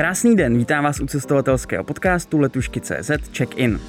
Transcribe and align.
Krásný 0.00 0.36
den, 0.36 0.58
vítám 0.58 0.84
vás 0.84 1.00
u 1.00 1.06
cestovatelského 1.06 1.84
podcastu 1.84 2.38
Letušky.cz 2.38 3.10
Check-in. 3.36 3.80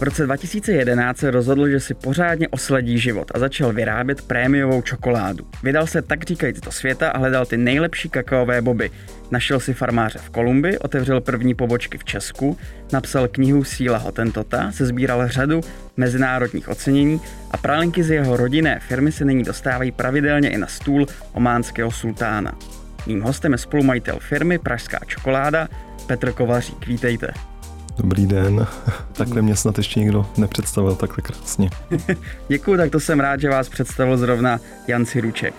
V 0.00 0.02
roce 0.02 0.26
2011 0.26 1.18
se 1.18 1.30
rozhodl, 1.30 1.68
že 1.68 1.80
si 1.80 1.94
pořádně 1.94 2.48
osledí 2.48 2.98
život 2.98 3.30
a 3.34 3.38
začal 3.38 3.72
vyrábět 3.72 4.22
prémiovou 4.22 4.82
čokoládu. 4.82 5.46
Vydal 5.62 5.86
se 5.86 6.02
tak 6.02 6.24
říkajíc 6.24 6.60
do 6.60 6.72
světa 6.72 7.10
a 7.10 7.18
hledal 7.18 7.46
ty 7.46 7.56
nejlepší 7.56 8.08
kakaové 8.08 8.62
boby. 8.62 8.90
Našel 9.30 9.60
si 9.60 9.74
farmáře 9.74 10.18
v 10.18 10.30
Kolumbii, 10.30 10.78
otevřel 10.78 11.20
první 11.20 11.54
pobočky 11.54 11.98
v 11.98 12.04
Česku, 12.04 12.58
napsal 12.92 13.28
knihu 13.28 13.64
Síla 13.64 13.98
Hotentota, 13.98 14.72
se 14.72 14.86
sbíral 14.86 15.28
řadu 15.28 15.60
mezinárodních 15.96 16.68
ocenění 16.68 17.20
a 17.50 17.56
pralinky 17.56 18.02
z 18.02 18.10
jeho 18.10 18.36
rodinné 18.36 18.80
firmy 18.88 19.12
se 19.12 19.24
nyní 19.24 19.44
dostávají 19.44 19.92
pravidelně 19.92 20.50
i 20.50 20.58
na 20.58 20.66
stůl 20.66 21.06
ománského 21.32 21.90
sultána. 21.90 22.58
Mým 23.06 23.22
hostem 23.22 23.52
je 23.52 23.58
spolumajitel 23.58 24.18
firmy 24.18 24.58
Pražská 24.58 24.98
čokoláda 25.06 25.68
Petr 26.06 26.32
Kovařík. 26.32 26.86
Vítejte. 26.86 27.49
Dobrý 27.96 28.26
den. 28.26 28.66
Takhle 29.12 29.42
mě 29.42 29.56
snad 29.56 29.78
ještě 29.78 30.00
nikdo 30.00 30.26
nepředstavil 30.38 30.96
takhle 30.96 31.22
krásně. 31.22 31.70
Děkuji, 32.48 32.76
tak 32.76 32.90
to 32.90 33.00
jsem 33.00 33.20
rád, 33.20 33.40
že 33.40 33.48
vás 33.48 33.68
představil 33.68 34.16
zrovna 34.16 34.60
Jan 34.88 35.06
Siruček. 35.06 35.54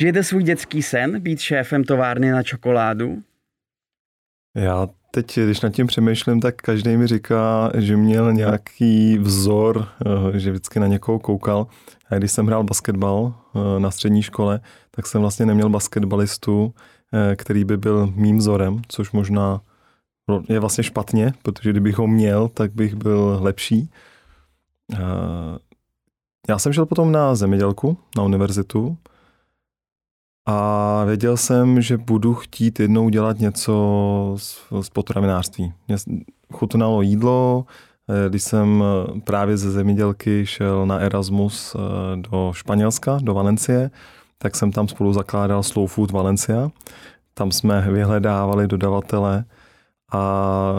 Žijete 0.00 0.24
svůj 0.24 0.42
dětský 0.42 0.82
sen 0.82 1.20
být 1.20 1.40
šéfem 1.40 1.84
továrny 1.84 2.30
na 2.30 2.42
čokoládu? 2.42 3.22
Já 4.54 4.88
teď, 5.10 5.38
když 5.38 5.60
nad 5.60 5.70
tím 5.72 5.86
přemýšlím, 5.86 6.40
tak 6.40 6.56
každý 6.56 6.96
mi 6.96 7.06
říká, 7.06 7.70
že 7.74 7.96
měl 7.96 8.32
nějaký 8.32 9.18
vzor, 9.18 9.88
eh, 10.34 10.38
že 10.38 10.50
vždycky 10.50 10.80
na 10.80 10.86
někoho 10.86 11.18
koukal. 11.18 11.66
A 12.10 12.14
když 12.14 12.32
jsem 12.32 12.46
hrál 12.46 12.64
basketbal 12.64 13.34
eh, 13.54 13.80
na 13.80 13.90
střední 13.90 14.22
škole, 14.22 14.60
tak 14.90 15.06
jsem 15.06 15.20
vlastně 15.20 15.46
neměl 15.46 15.68
basketbalistu, 15.68 16.74
který 17.36 17.64
by 17.64 17.76
byl 17.76 18.12
mým 18.16 18.38
vzorem, 18.38 18.82
což 18.88 19.12
možná 19.12 19.60
je 20.48 20.60
vlastně 20.60 20.84
špatně, 20.84 21.32
protože 21.42 21.70
kdybych 21.70 21.98
ho 21.98 22.06
měl, 22.06 22.48
tak 22.48 22.72
bych 22.72 22.94
byl 22.94 23.38
lepší. 23.40 23.90
Eh, 24.94 24.98
já 26.48 26.58
jsem 26.58 26.72
šel 26.72 26.86
potom 26.86 27.12
na 27.12 27.34
zemědělku, 27.34 27.96
na 28.16 28.22
univerzitu 28.22 28.96
a 30.46 31.04
věděl 31.04 31.36
jsem, 31.36 31.82
že 31.82 31.96
budu 31.96 32.34
chtít 32.34 32.80
jednou 32.80 33.08
dělat 33.08 33.38
něco 33.38 34.36
z 34.80 34.90
potravinářství. 34.92 35.72
Mě 35.88 35.96
chutnalo 36.52 37.02
jídlo, 37.02 37.64
eh, 38.08 38.28
když 38.28 38.42
jsem 38.42 38.84
právě 39.24 39.56
ze 39.56 39.70
zemědělky 39.70 40.46
šel 40.46 40.86
na 40.86 40.98
Erasmus 40.98 41.76
do 42.16 42.52
Španělska, 42.54 43.18
do 43.22 43.34
Valencie, 43.34 43.90
tak 44.42 44.56
jsem 44.56 44.72
tam 44.72 44.88
spolu 44.88 45.12
zakládal 45.12 45.62
Slow 45.62 45.88
Food 45.88 46.10
Valencia. 46.10 46.70
Tam 47.34 47.52
jsme 47.52 47.86
vyhledávali 47.90 48.66
dodavatele 48.66 49.44
a 50.12 50.74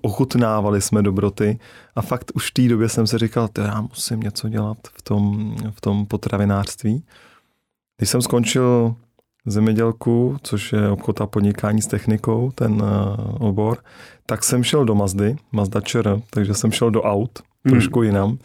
ochutnávali 0.00 0.80
jsme 0.80 1.02
dobroty. 1.02 1.58
A 1.96 2.02
fakt 2.02 2.32
už 2.34 2.50
v 2.50 2.54
té 2.54 2.68
době 2.68 2.88
jsem 2.88 3.06
si 3.06 3.18
říkal, 3.18 3.48
to 3.48 3.60
já 3.60 3.80
musím 3.80 4.20
něco 4.20 4.48
dělat 4.48 4.76
v 4.92 5.02
tom, 5.02 5.56
v 5.70 5.80
tom 5.80 6.06
potravinářství. 6.06 7.04
Když 7.96 8.10
jsem 8.10 8.22
skončil 8.22 8.94
zemědělku, 9.46 10.36
což 10.42 10.72
je 10.72 10.88
obchod 10.88 11.20
a 11.20 11.26
podnikání 11.26 11.82
s 11.82 11.86
technikou, 11.86 12.52
ten 12.54 12.82
eh, 12.84 13.16
obor, 13.38 13.78
tak 14.26 14.44
jsem 14.44 14.64
šel 14.64 14.84
do 14.84 14.94
Mazdy, 14.94 15.36
Mazda 15.52 15.80
ČR, 15.80 16.20
takže 16.30 16.54
jsem 16.54 16.72
šel 16.72 16.90
do 16.90 17.02
aut, 17.02 17.38
hmm. 17.64 17.72
trošku 17.72 18.02
jinam 18.02 18.38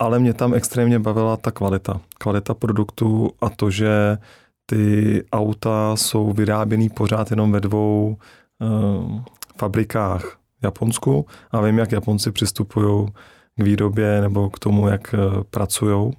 ale 0.00 0.18
mě 0.18 0.34
tam 0.34 0.54
extrémně 0.54 0.98
bavila 0.98 1.36
ta 1.36 1.50
kvalita. 1.50 2.00
Kvalita 2.18 2.54
produktu 2.54 3.30
a 3.40 3.50
to, 3.50 3.70
že 3.70 4.18
ty 4.66 5.24
auta 5.32 5.96
jsou 5.96 6.32
vyráběný 6.32 6.88
pořád 6.88 7.30
jenom 7.30 7.52
ve 7.52 7.60
dvou 7.60 8.16
uh, 8.60 9.20
fabrikách 9.58 10.24
v 10.60 10.64
Japonsku 10.64 11.26
a 11.50 11.60
vím, 11.60 11.78
jak 11.78 11.92
Japonci 11.92 12.32
přistupují 12.32 13.08
k 13.56 13.62
výrobě 13.62 14.20
nebo 14.20 14.50
k 14.50 14.58
tomu, 14.58 14.88
jak 14.88 15.14
uh, 15.14 15.20
eh, 15.20 15.44
pracují. 15.50 16.12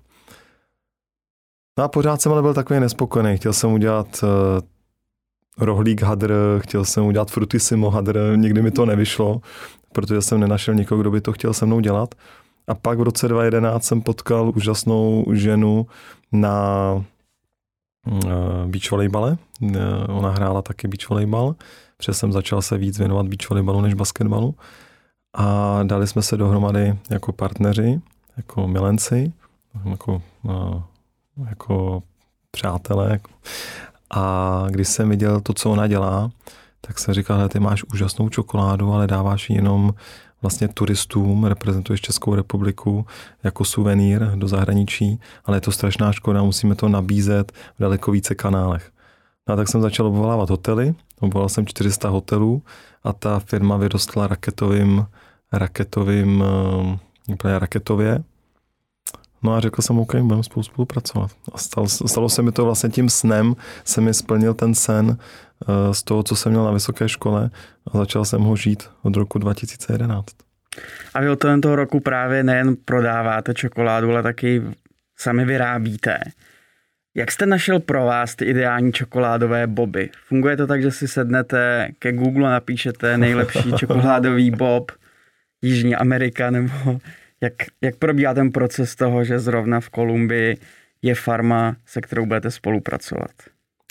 No 1.78 1.84
a 1.84 1.88
pořád 1.88 2.22
jsem 2.22 2.32
ale 2.32 2.42
byl 2.42 2.54
takový 2.54 2.80
nespokojený. 2.80 3.38
Chtěl 3.38 3.54
jsem 3.54 3.72
udělat 3.74 4.24
uh, 4.24 5.66
rohlík 5.66 6.02
hadr, 6.02 6.34
chtěl 6.60 6.86
jsem 6.86 7.06
udělat 7.06 7.32
frutissimo 7.32 7.90
hadr, 7.90 8.34
nikdy 8.36 8.62
mi 8.62 8.72
to 8.72 8.86
nevyšlo, 8.86 9.42
protože 9.94 10.22
jsem 10.22 10.40
nenašel 10.40 10.74
nikoho, 10.74 11.02
kdo 11.02 11.12
by 11.12 11.22
to 11.22 11.32
chtěl 11.32 11.54
se 11.54 11.66
mnou 11.66 11.80
dělat. 11.80 12.16
A 12.68 12.76
pak 12.76 13.00
v 13.00 13.02
roce 13.02 13.28
2011 13.28 13.84
jsem 13.84 14.02
potkal 14.02 14.52
úžasnou 14.56 15.26
ženu 15.34 15.88
na 16.32 16.94
uh, 18.08 18.66
beach 18.66 18.92
volejbale. 18.92 19.38
Uh, 19.62 19.78
ona 20.10 20.30
hrála 20.30 20.62
taky 20.62 20.88
beach 20.88 21.10
volejbal, 21.10 21.56
protože 21.98 22.14
jsem 22.14 22.32
začal 22.32 22.62
se 22.62 22.78
víc 22.78 23.00
věnovat 23.00 23.28
beach 23.28 23.50
volejbalu 23.50 23.82
než 23.82 23.94
basketbalu. 23.94 24.56
A 25.34 25.80
dali 25.84 26.08
jsme 26.08 26.22
se 26.22 26.38
dohromady 26.38 26.98
jako 27.10 27.32
partneři, 27.32 28.02
jako 28.38 28.68
milenci, 28.68 29.34
jako, 29.90 30.22
uh, 30.44 30.82
jako 31.50 32.04
přátelé. 32.52 33.20
A 34.10 34.66
když 34.70 34.88
jsem 34.88 35.10
viděl 35.10 35.42
to, 35.42 35.54
co 35.54 35.72
ona 35.72 35.88
dělá, 35.88 36.32
tak 36.82 37.00
jsem 37.00 37.14
říkal, 37.14 37.50
ty 37.50 37.60
máš 37.60 37.84
úžasnou 37.84 38.30
čokoládu, 38.30 38.94
ale 38.94 39.08
dáváš 39.08 39.50
ji 39.50 39.56
jenom 39.56 39.94
vlastně 40.42 40.68
turistům, 40.68 41.46
reprezentuješ 41.46 42.02
Českou 42.02 42.36
republiku 42.36 43.06
jako 43.44 43.66
suvenýr 43.66 44.26
do 44.36 44.48
zahraničí, 44.48 45.20
ale 45.46 45.58
je 45.58 45.62
to 45.62 45.72
strašná 45.72 46.12
škoda, 46.12 46.44
musíme 46.44 46.76
to 46.76 46.90
nabízet 46.90 47.52
v 47.52 47.80
daleko 47.80 48.12
více 48.12 48.36
kanálech. 48.36 48.92
No 49.48 49.54
a 49.54 49.58
tak 49.58 49.68
jsem 49.68 49.82
začal 49.82 50.06
obvolávat 50.06 50.50
hotely, 50.50 50.96
obvolal 51.20 51.50
jsem 51.50 51.66
400 51.66 52.10
hotelů 52.10 52.64
a 53.04 53.14
ta 53.14 53.40
firma 53.40 53.78
vyrostla 53.78 54.28
raketovým, 54.28 55.06
raketovým, 55.54 56.44
eh, 57.46 57.60
raketově. 57.60 58.24
No 59.44 59.54
a 59.54 59.60
řekl 59.60 59.82
jsem, 59.82 60.00
OK, 60.00 60.16
budeme 60.16 60.44
spolu 60.44 60.64
spolupracovat. 60.64 61.32
A 61.52 61.58
stalo, 61.58 61.90
stalo 61.90 62.30
se 62.30 62.42
mi 62.42 62.52
to 62.52 62.66
vlastně 62.66 62.90
tím 62.90 63.10
snem, 63.10 63.56
se 63.84 64.02
mi 64.02 64.14
splnil 64.14 64.54
ten 64.54 64.76
sen 64.76 65.18
Eh, 65.70 65.94
z 65.94 66.04
toho, 66.04 66.24
co 66.24 66.36
jsem 66.36 66.52
měl 66.52 66.64
na 66.64 66.72
vysoké 66.72 67.10
škole 67.10 67.50
a 67.94 67.98
začal 67.98 68.26
jsem 68.26 68.42
ho 68.42 68.56
žít 68.56 68.90
od 69.02 69.16
roku 69.16 69.40
2011. 69.40 70.26
A 71.14 71.22
vy 71.22 71.30
od 71.30 71.40
toho 71.62 71.76
roku 71.76 72.00
právě 72.00 72.44
nejen 72.44 72.76
prodáváte 72.86 73.54
čokoládu, 73.54 74.12
ale 74.12 74.24
taky 74.24 74.62
sami 75.18 75.46
vyrábíte. 75.46 76.18
Jak 77.16 77.32
jste 77.32 77.46
našel 77.46 77.80
pro 77.80 78.06
vás 78.06 78.36
ty 78.36 78.46
ideální 78.46 78.94
čokoládové 78.94 79.68
boby? 79.68 80.10
Funguje 80.28 80.58
to 80.58 80.68
tak, 80.68 80.82
že 80.82 80.92
si 80.92 81.08
sednete 81.08 81.90
ke 82.00 82.12
Google 82.12 82.48
a 82.48 82.52
napíšete 82.52 83.18
nejlepší 83.18 83.74
čokoládový 83.78 84.52
bob 84.52 84.92
Jižní 85.62 85.96
Amerika, 85.96 86.52
nebo 86.52 87.00
jak, 87.42 87.54
jak 87.82 87.96
probíhá 87.96 88.34
ten 88.34 88.52
proces 88.52 88.96
toho, 88.96 89.24
že 89.24 89.40
zrovna 89.40 89.80
v 89.80 89.90
Kolumbii 89.90 90.58
je 91.02 91.16
farma, 91.16 91.76
se 91.86 92.02
kterou 92.02 92.26
budete 92.26 92.52
spolupracovat? 92.52 93.32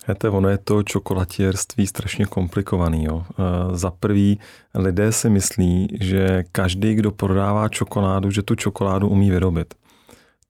Víte, 0.09 0.29
ono 0.29 0.49
je 0.49 0.59
to 0.59 0.83
čokolatierství 0.83 1.87
strašně 1.87 2.27
komplikovaný. 2.27 3.05
Jo. 3.05 3.25
E, 3.31 3.77
za 3.77 3.91
prvý, 3.91 4.41
lidé 4.75 5.13
si 5.13 5.31
myslí, 5.31 5.89
že 6.01 6.45
každý, 6.53 6.95
kdo 6.95 7.11
prodává 7.11 7.69
čokoládu, 7.69 8.31
že 8.31 8.43
tu 8.43 8.55
čokoládu 8.55 9.09
umí 9.09 9.31
vyrobit. 9.31 9.75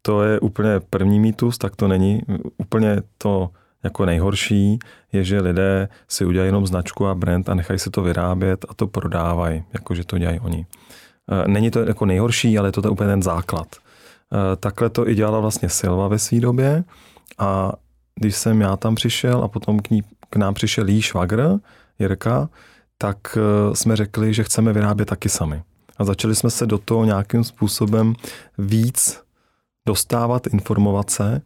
To 0.02 0.22
je 0.22 0.40
úplně 0.40 0.80
první 0.90 1.20
mýtus, 1.20 1.58
tak 1.58 1.76
to 1.76 1.88
není. 1.88 2.20
Úplně 2.56 2.96
to 3.18 3.50
jako 3.84 4.06
nejhorší 4.06 4.78
je, 5.12 5.24
že 5.24 5.40
lidé 5.40 5.88
si 6.08 6.24
udělají 6.24 6.48
jenom 6.48 6.66
značku 6.66 7.06
a 7.06 7.14
brand 7.14 7.48
a 7.48 7.54
nechají 7.54 7.78
se 7.78 7.90
to 7.90 8.02
vyrábět 8.02 8.64
a 8.68 8.74
to 8.74 8.86
prodávají, 8.86 9.64
jakože 9.72 10.04
to 10.04 10.18
dělají 10.18 10.40
oni. 10.40 10.66
E, 11.30 11.48
není 11.48 11.70
to 11.70 11.78
jako 11.78 12.06
nejhorší, 12.06 12.58
ale 12.58 12.68
je 12.68 12.72
to 12.72 12.92
úplně 12.92 13.10
ten 13.10 13.22
základ. 13.22 13.66
E, 13.72 14.56
takhle 14.56 14.90
to 14.90 15.08
i 15.08 15.14
dělala 15.14 15.40
vlastně 15.40 15.68
Silva 15.68 16.08
ve 16.08 16.18
své 16.18 16.40
době 16.40 16.84
a 17.38 17.72
když 18.14 18.36
jsem 18.36 18.60
já 18.60 18.76
tam 18.76 18.94
přišel 18.94 19.44
a 19.44 19.48
potom 19.48 19.80
k, 19.80 19.90
ní, 19.90 20.02
k 20.30 20.36
nám 20.36 20.54
přišel 20.54 20.88
jí 20.88 21.02
švagr, 21.02 21.58
Jirka, 21.98 22.48
tak 22.98 23.18
eh, 23.36 23.76
jsme 23.76 23.96
řekli, 23.96 24.34
že 24.34 24.44
chceme 24.44 24.72
vyrábět 24.72 25.06
taky 25.06 25.28
sami. 25.28 25.62
A 25.96 26.04
začali 26.04 26.34
jsme 26.34 26.50
se 26.50 26.66
do 26.66 26.78
toho 26.78 27.04
nějakým 27.04 27.44
způsobem 27.44 28.14
víc 28.58 29.22
dostávat, 29.86 30.46
informovat 30.46 31.10
se 31.10 31.42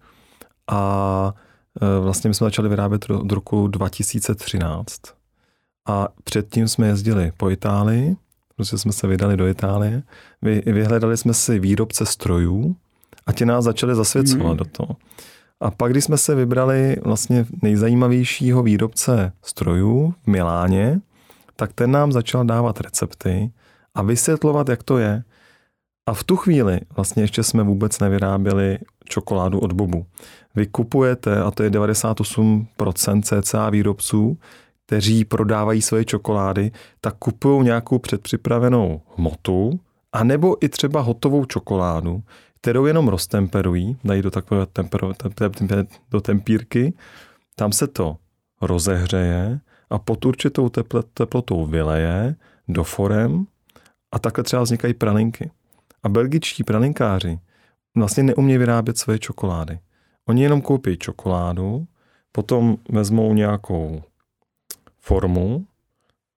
a 0.70 1.34
eh, 1.82 2.00
vlastně 2.00 2.28
my 2.28 2.34
jsme 2.34 2.44
začali 2.44 2.69
vyrábět 2.69 3.10
od 3.10 3.32
roku 3.32 3.69
2013. 3.69 5.00
A 5.88 6.08
předtím 6.25 6.69
jsme 6.69 6.86
jezdili 6.86 7.32
po 7.36 7.50
Itálii, 7.50 8.16
protože 8.56 8.78
jsme 8.78 8.92
se 8.92 9.06
vydali 9.06 9.36
do 9.36 9.46
Itálie, 9.46 10.02
Vy, 10.42 10.62
vyhledali 10.66 11.16
jsme 11.16 11.34
si 11.34 11.58
výrobce 11.58 12.06
strojů 12.06 12.76
a 13.26 13.32
ti 13.32 13.46
nás 13.46 13.64
začali 13.64 13.94
zasvěcovat 13.94 14.50
mm. 14.50 14.56
do 14.56 14.64
toho. 14.64 14.96
A 15.60 15.70
pak, 15.70 15.92
když 15.92 16.04
jsme 16.04 16.18
se 16.18 16.34
vybrali 16.34 16.96
vlastně 17.04 17.46
nejzajímavějšího 17.62 18.62
výrobce 18.62 19.32
strojů 19.42 20.14
v 20.22 20.26
Miláně, 20.26 21.00
tak 21.56 21.72
ten 21.72 21.90
nám 21.90 22.12
začal 22.12 22.44
dávat 22.44 22.80
recepty 22.80 23.50
a 23.94 24.02
vysvětlovat, 24.02 24.68
jak 24.68 24.82
to 24.82 24.98
je. 24.98 25.22
A 26.06 26.14
v 26.14 26.24
tu 26.24 26.36
chvíli 26.36 26.80
vlastně 26.96 27.22
ještě 27.22 27.42
jsme 27.42 27.62
vůbec 27.62 28.00
nevyráběli 28.00 28.78
čokoládu 29.04 29.58
od 29.58 29.72
bobu. 29.72 30.06
Vy 30.54 30.66
kupujete, 30.66 31.42
a 31.42 31.50
to 31.50 31.62
je 31.62 31.70
98% 31.70 33.42
cca 33.42 33.70
výrobců, 33.70 34.38
kteří 34.86 35.25
prodávají 35.25 35.82
svoje 35.82 36.04
čokolády, 36.04 36.72
tak 37.00 37.14
kupují 37.19 37.64
nějakou 37.64 37.98
předpřipravenou 37.98 39.00
hmotu, 39.16 39.81
anebo 40.12 40.64
i 40.64 40.69
třeba 40.69 41.00
hotovou 41.00 41.44
čokoládu, 41.44 42.22
kterou 42.60 42.86
jenom 42.86 43.08
roztemperují, 43.08 43.96
dají 44.04 44.22
do 44.22 44.31
takové 44.31 44.66
tempero, 44.66 45.12
do 46.10 46.20
tempírky, 46.20 46.94
tam 47.56 47.72
se 47.72 47.86
to 47.86 48.16
rozehřeje 48.62 49.60
a 49.90 49.98
pod 49.98 50.25
určitou 50.25 50.70
teplotou 51.14 51.66
vyleje 51.66 52.36
do 52.69 52.84
forem 52.84 53.46
a 54.12 54.19
takhle 54.19 54.44
třeba 54.44 54.62
vznikají 54.62 54.94
pralinky. 54.94 55.50
A 56.02 56.08
belgičtí 56.08 56.64
pralinkáři 56.64 57.38
vlastně 57.96 58.22
neumějí 58.22 58.58
vyrábět 58.58 58.98
své 58.98 59.19
čokolády. 59.19 59.78
Oni 60.28 60.42
jenom 60.42 60.62
koupí 60.62 60.96
čokoládu, 60.96 61.86
potom 62.32 62.76
vezmou 62.88 63.34
nějakou 63.34 64.02
formu, 65.04 65.66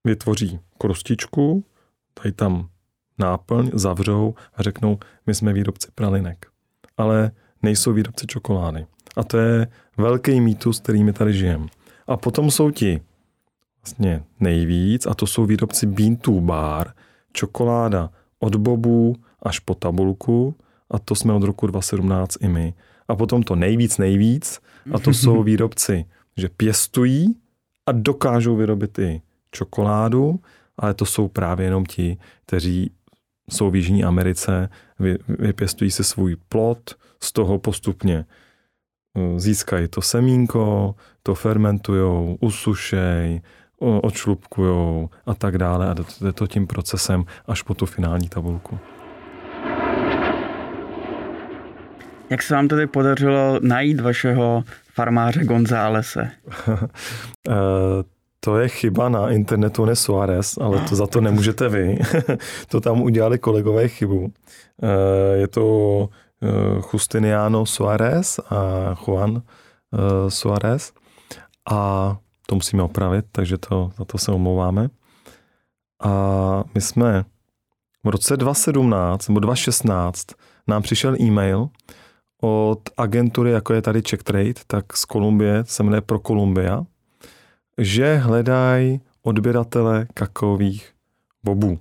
vytvoří 0.04 0.60
krustičku, 0.78 1.64
dají 2.24 2.34
tam 2.34 2.70
náplň, 3.20 3.70
zavřou 3.74 4.36
a 4.56 4.64
řeknou, 4.64 5.00
my 5.28 5.36
jsme 5.36 5.54
výrobci 5.54 5.88
pralinek. 5.96 6.46
Ale 6.98 7.32
nejsou 7.64 7.94
výrobci 7.94 8.28
čokolády. 8.28 8.86
A 9.18 9.24
to 9.24 9.38
je 9.38 9.68
velký 9.98 10.42
mýtus, 10.42 10.80
který 10.80 11.04
my 11.04 11.14
tady 11.14 11.34
žijeme. 11.34 11.66
A 12.08 12.18
potom 12.18 12.52
jsou 12.52 12.72
ti 12.72 13.02
vlastně 13.84 14.24
nejvíc, 14.40 15.06
a 15.06 15.14
to 15.14 15.28
jsou 15.28 15.46
výrobci 15.46 15.86
Bean 15.86 16.16
to 16.16 16.32
Bar, 16.32 16.94
čokoláda 17.34 18.10
od 18.40 18.56
bobů 18.56 19.16
až 19.44 19.60
po 19.60 19.76
tabulku, 19.76 20.56
a 20.92 21.00
to 21.00 21.16
jsme 21.16 21.34
od 21.34 21.44
roku 21.44 21.68
2017 21.68 22.36
i 22.42 22.48
my. 22.48 22.74
A 23.08 23.16
potom 23.16 23.44
to 23.44 23.56
nejvíc 23.56 23.98
nejvíc, 23.98 24.60
a 24.94 25.00
to 25.00 25.14
jsou 25.14 25.44
výrobci, 25.50 26.06
že 26.38 26.50
pěstují 26.50 27.36
a 27.88 27.92
dokážou 27.92 28.56
vyrobit 28.56 29.00
i 29.00 29.22
čokoládu, 29.52 30.40
ale 30.78 30.94
to 30.94 31.06
jsou 31.06 31.28
právě 31.28 31.66
jenom 31.66 31.86
ti, 31.86 32.18
kteří 32.46 32.92
jsou 33.50 33.70
v 33.70 33.76
Jižní 33.76 34.04
Americe, 34.04 34.70
vy, 35.00 35.18
vypěstují 35.28 35.92
si 35.92 36.04
svůj 36.04 36.36
plot, 36.50 36.96
z 37.24 37.32
toho 37.32 37.60
postupně 37.60 38.26
eh, 39.16 39.40
získají 39.40 39.88
to 39.88 40.02
semínko, 40.02 40.96
to 41.24 41.36
fermentujou, 41.36 42.38
usušej, 42.40 43.42
odšlupkujou 43.80 45.10
a 45.26 45.34
tak 45.34 45.58
dále 45.58 45.90
a 45.90 45.96
jde 46.22 46.34
to 46.34 46.48
tím 46.48 46.68
procesem 46.68 47.26
až 47.48 47.62
po 47.62 47.74
tu 47.74 47.86
finální 47.86 48.30
tabulku. 48.30 48.80
Jak 52.30 52.44
se 52.44 52.56
vám 52.56 52.68
tedy 52.68 52.88
podařilo 52.88 53.60
najít 53.62 54.00
vašeho 54.00 54.64
farmáře 54.98 55.46
Gonzálese? 55.46 56.32
Eh, 57.50 58.04
to 58.40 58.58
je 58.58 58.68
chyba 58.68 59.10
na 59.10 59.30
internetu, 59.30 59.86
ne 59.86 59.96
Suarez, 59.96 60.58
ale 60.58 60.82
to 60.90 60.96
za 60.96 61.08
to 61.08 61.22
nemůžete 61.22 61.70
vy. 61.70 62.00
to 62.68 62.82
tam 62.82 63.02
udělali 63.02 63.40
kolegové 63.40 63.88
chybu. 63.88 64.32
Eh, 64.84 65.38
je 65.38 65.48
to 65.48 65.66
eh, 66.44 66.82
Justiniano 66.94 67.66
Suarez 67.66 68.40
a 68.50 68.60
Juan 69.06 69.42
Suarez. 70.30 70.92
A 71.72 72.18
to 72.46 72.56
musíme 72.56 72.84
opravit, 72.84 73.26
takže 73.32 73.58
to, 73.58 73.90
za 73.98 74.06
to 74.06 74.18
se 74.18 74.32
omlouváme. 74.32 74.90
A 76.04 76.64
my 76.76 76.82
jsme 76.82 77.26
v 78.04 78.10
roce 78.10 78.38
2017 78.38 79.28
nebo 79.28 79.40
2016 79.40 80.26
nám 80.68 80.82
přišel 80.82 81.16
e-mail 81.22 81.70
od 82.42 82.90
agentury, 82.98 83.52
jako 83.52 83.74
je 83.74 83.82
tady 83.82 84.02
Czech 84.02 84.24
Trade, 84.24 84.54
tak 84.68 84.98
z 84.98 85.06
Kolumbie, 85.06 85.64
se 85.68 85.84
jmenuje 85.84 86.02
Pro 86.02 86.20
Columbia, 86.20 86.84
že 87.78 88.16
hledají 88.16 89.02
odběratele 89.24 90.08
kakaových 90.14 90.90
bobů. 91.44 91.80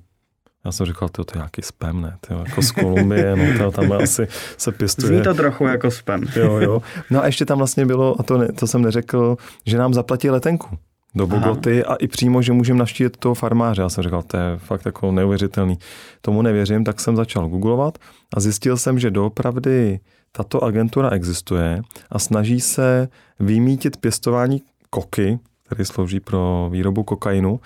Já 0.64 0.72
jsem 0.72 0.86
říkal, 0.86 1.08
to 1.08 1.22
je 1.22 1.38
nějaký 1.38 1.62
spam, 1.62 2.00
ne? 2.00 2.16
Tyjo, 2.20 2.38
jako 2.38 2.62
z 2.62 2.70
Kolumbie, 2.70 3.36
no 3.36 3.58
to 3.58 3.70
tam 3.70 3.92
asi 3.92 4.28
se 4.56 4.72
pěstuje. 4.72 5.08
Zní 5.08 5.22
to 5.22 5.34
trochu 5.34 5.64
jako 5.64 5.90
spam. 5.90 6.22
Jo, 6.36 6.58
jo. 6.58 6.82
No 7.10 7.22
a 7.22 7.26
ještě 7.26 7.44
tam 7.44 7.58
vlastně 7.58 7.86
bylo, 7.86 8.20
a 8.20 8.22
to, 8.22 8.38
ne, 8.38 8.52
to 8.52 8.66
jsem 8.66 8.82
neřekl, 8.82 9.36
že 9.66 9.78
nám 9.78 9.94
zaplatí 9.94 10.30
letenku 10.30 10.78
do 11.14 11.26
Bogoty 11.26 11.84
Aha. 11.84 11.94
a 11.94 11.96
i 11.96 12.08
přímo, 12.08 12.42
že 12.42 12.52
můžeme 12.52 12.78
naštívit 12.78 13.16
toho 13.16 13.34
farmáře. 13.34 13.82
Já 13.82 13.88
jsem 13.88 14.04
říkal, 14.04 14.22
to 14.22 14.36
je 14.36 14.56
fakt 14.56 14.86
jako 14.86 15.12
neuvěřitelný. 15.12 15.78
Tomu 16.20 16.42
nevěřím, 16.42 16.84
tak 16.84 17.00
jsem 17.00 17.16
začal 17.16 17.48
googlovat 17.48 17.98
a 18.36 18.40
zjistil 18.40 18.76
jsem, 18.76 18.98
že 18.98 19.10
doopravdy 19.10 20.00
tato 20.36 20.64
agentura 20.64 21.10
existuje 21.10 21.82
a 22.10 22.18
snaží 22.18 22.60
se 22.60 23.08
vymítit 23.40 23.96
pěstování 23.96 24.62
koky, 24.90 25.38
který 25.64 25.84
slouží 25.84 26.20
pro 26.20 26.68
výrobu 26.72 27.02
kokainu 27.02 27.60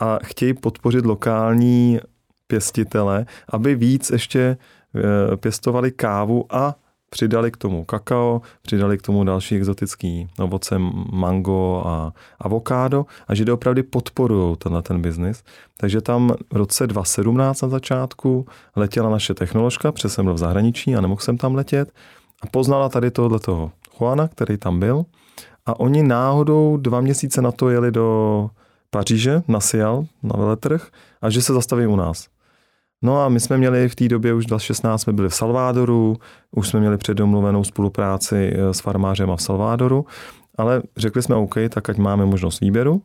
a 0.00 0.18
chtějí 0.24 0.54
podpořit 0.54 1.06
lokální 1.06 2.00
pěstitele, 2.46 3.26
aby 3.48 3.74
víc 3.74 4.10
ještě 4.10 4.40
e, 4.40 4.56
pěstovali 5.36 5.92
kávu 5.92 6.46
a 6.50 6.74
přidali 7.14 7.50
k 7.50 7.56
tomu 7.56 7.84
kakao, 7.84 8.42
přidali 8.62 8.98
k 8.98 9.02
tomu 9.02 9.24
další 9.24 9.56
exotický 9.56 10.28
ovoce, 10.38 10.78
mango 11.12 11.82
a 11.86 12.12
avokádo 12.40 13.06
a 13.28 13.34
že 13.34 13.52
opravdu 13.52 13.82
podporují 13.82 14.56
tenhle 14.56 14.82
ten 14.82 15.02
biznis. 15.02 15.44
Takže 15.76 16.00
tam 16.00 16.34
v 16.52 16.56
roce 16.56 16.86
2017 16.86 17.62
na 17.62 17.68
začátku 17.68 18.46
letěla 18.76 19.10
naše 19.10 19.34
technoložka, 19.34 19.92
protože 19.92 20.08
jsem 20.08 20.24
byl 20.24 20.34
v 20.34 20.38
zahraničí 20.38 20.96
a 20.96 21.00
nemohl 21.00 21.20
jsem 21.20 21.38
tam 21.38 21.54
letět 21.54 21.92
a 22.42 22.46
poznala 22.46 22.88
tady 22.88 23.10
toho 23.10 23.70
Juana, 24.00 24.28
který 24.28 24.56
tam 24.56 24.80
byl 24.80 25.04
a 25.66 25.80
oni 25.80 26.02
náhodou 26.02 26.76
dva 26.76 27.00
měsíce 27.00 27.42
na 27.42 27.52
to 27.52 27.70
jeli 27.70 27.92
do 27.92 28.50
Paříže 28.90 29.42
na 29.48 29.60
Sial, 29.60 30.04
na 30.22 30.36
veletrh 30.36 30.88
a 31.22 31.30
že 31.30 31.42
se 31.42 31.52
zastaví 31.52 31.86
u 31.86 31.96
nás. 31.96 32.33
No 33.02 33.20
a 33.20 33.28
my 33.28 33.40
jsme 33.40 33.58
měli 33.58 33.88
v 33.88 33.94
té 33.94 34.08
době 34.08 34.34
už 34.34 34.46
2016 34.46 35.02
jsme 35.02 35.12
byli 35.12 35.28
v 35.28 35.34
Salvadoru, 35.34 36.16
už 36.50 36.68
jsme 36.68 36.80
měli 36.80 36.98
předomluvenou 36.98 37.64
spolupráci 37.64 38.52
eh, 38.54 38.74
s 38.74 38.80
farmářem 38.80 39.30
a 39.30 39.36
v 39.36 39.42
Salvadoru, 39.42 40.06
ale 40.58 40.82
řekli 40.96 41.22
jsme 41.22 41.34
OK, 41.34 41.54
tak 41.68 41.90
ať 41.90 41.96
máme 41.96 42.26
možnost 42.26 42.60
výběru. 42.60 43.02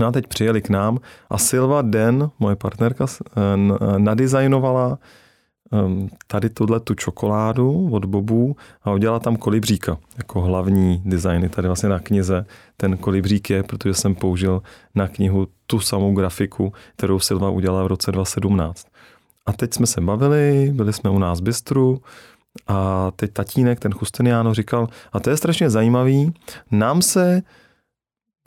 No 0.00 0.06
a 0.06 0.12
teď 0.12 0.26
přijeli 0.26 0.62
k 0.62 0.68
nám 0.68 0.98
a 1.30 1.38
Silva 1.38 1.82
Den, 1.82 2.30
moje 2.38 2.56
partnerka, 2.56 3.06
eh, 3.06 3.40
nadizajnovala 3.98 4.98
ehm, 5.72 6.08
tady 6.26 6.50
tuhle 6.50 6.80
tu 6.80 6.94
čokoládu 6.94 7.88
od 7.92 8.04
Bobů 8.04 8.56
a 8.82 8.92
udělala 8.92 9.18
tam 9.18 9.36
kolibříka 9.36 9.98
jako 10.18 10.40
hlavní 10.40 11.02
designy. 11.04 11.48
Tady 11.48 11.68
vlastně 11.68 11.88
na 11.88 11.98
knize 11.98 12.46
ten 12.76 12.96
kolibřík 12.96 13.50
je, 13.50 13.62
protože 13.62 13.94
jsem 13.94 14.14
použil 14.14 14.62
na 14.94 15.08
knihu 15.08 15.48
tu 15.66 15.80
samou 15.80 16.14
grafiku, 16.14 16.72
kterou 16.96 17.18
Silva 17.20 17.50
udělala 17.50 17.84
v 17.84 17.86
roce 17.86 18.12
2017. 18.12 18.86
A 19.46 19.52
teď 19.52 19.74
jsme 19.74 19.86
se 19.86 20.00
bavili, 20.00 20.72
byli 20.74 20.92
jsme 20.92 21.10
u 21.10 21.18
nás 21.18 21.40
v 21.40 21.42
bistru 21.42 22.02
a 22.66 23.10
teď 23.16 23.32
tatínek, 23.32 23.80
ten 23.80 23.92
Justiniano, 24.00 24.54
říkal, 24.54 24.88
a 25.12 25.20
to 25.20 25.30
je 25.30 25.36
strašně 25.36 25.70
zajímavý, 25.70 26.34
nám 26.70 27.02
se 27.02 27.42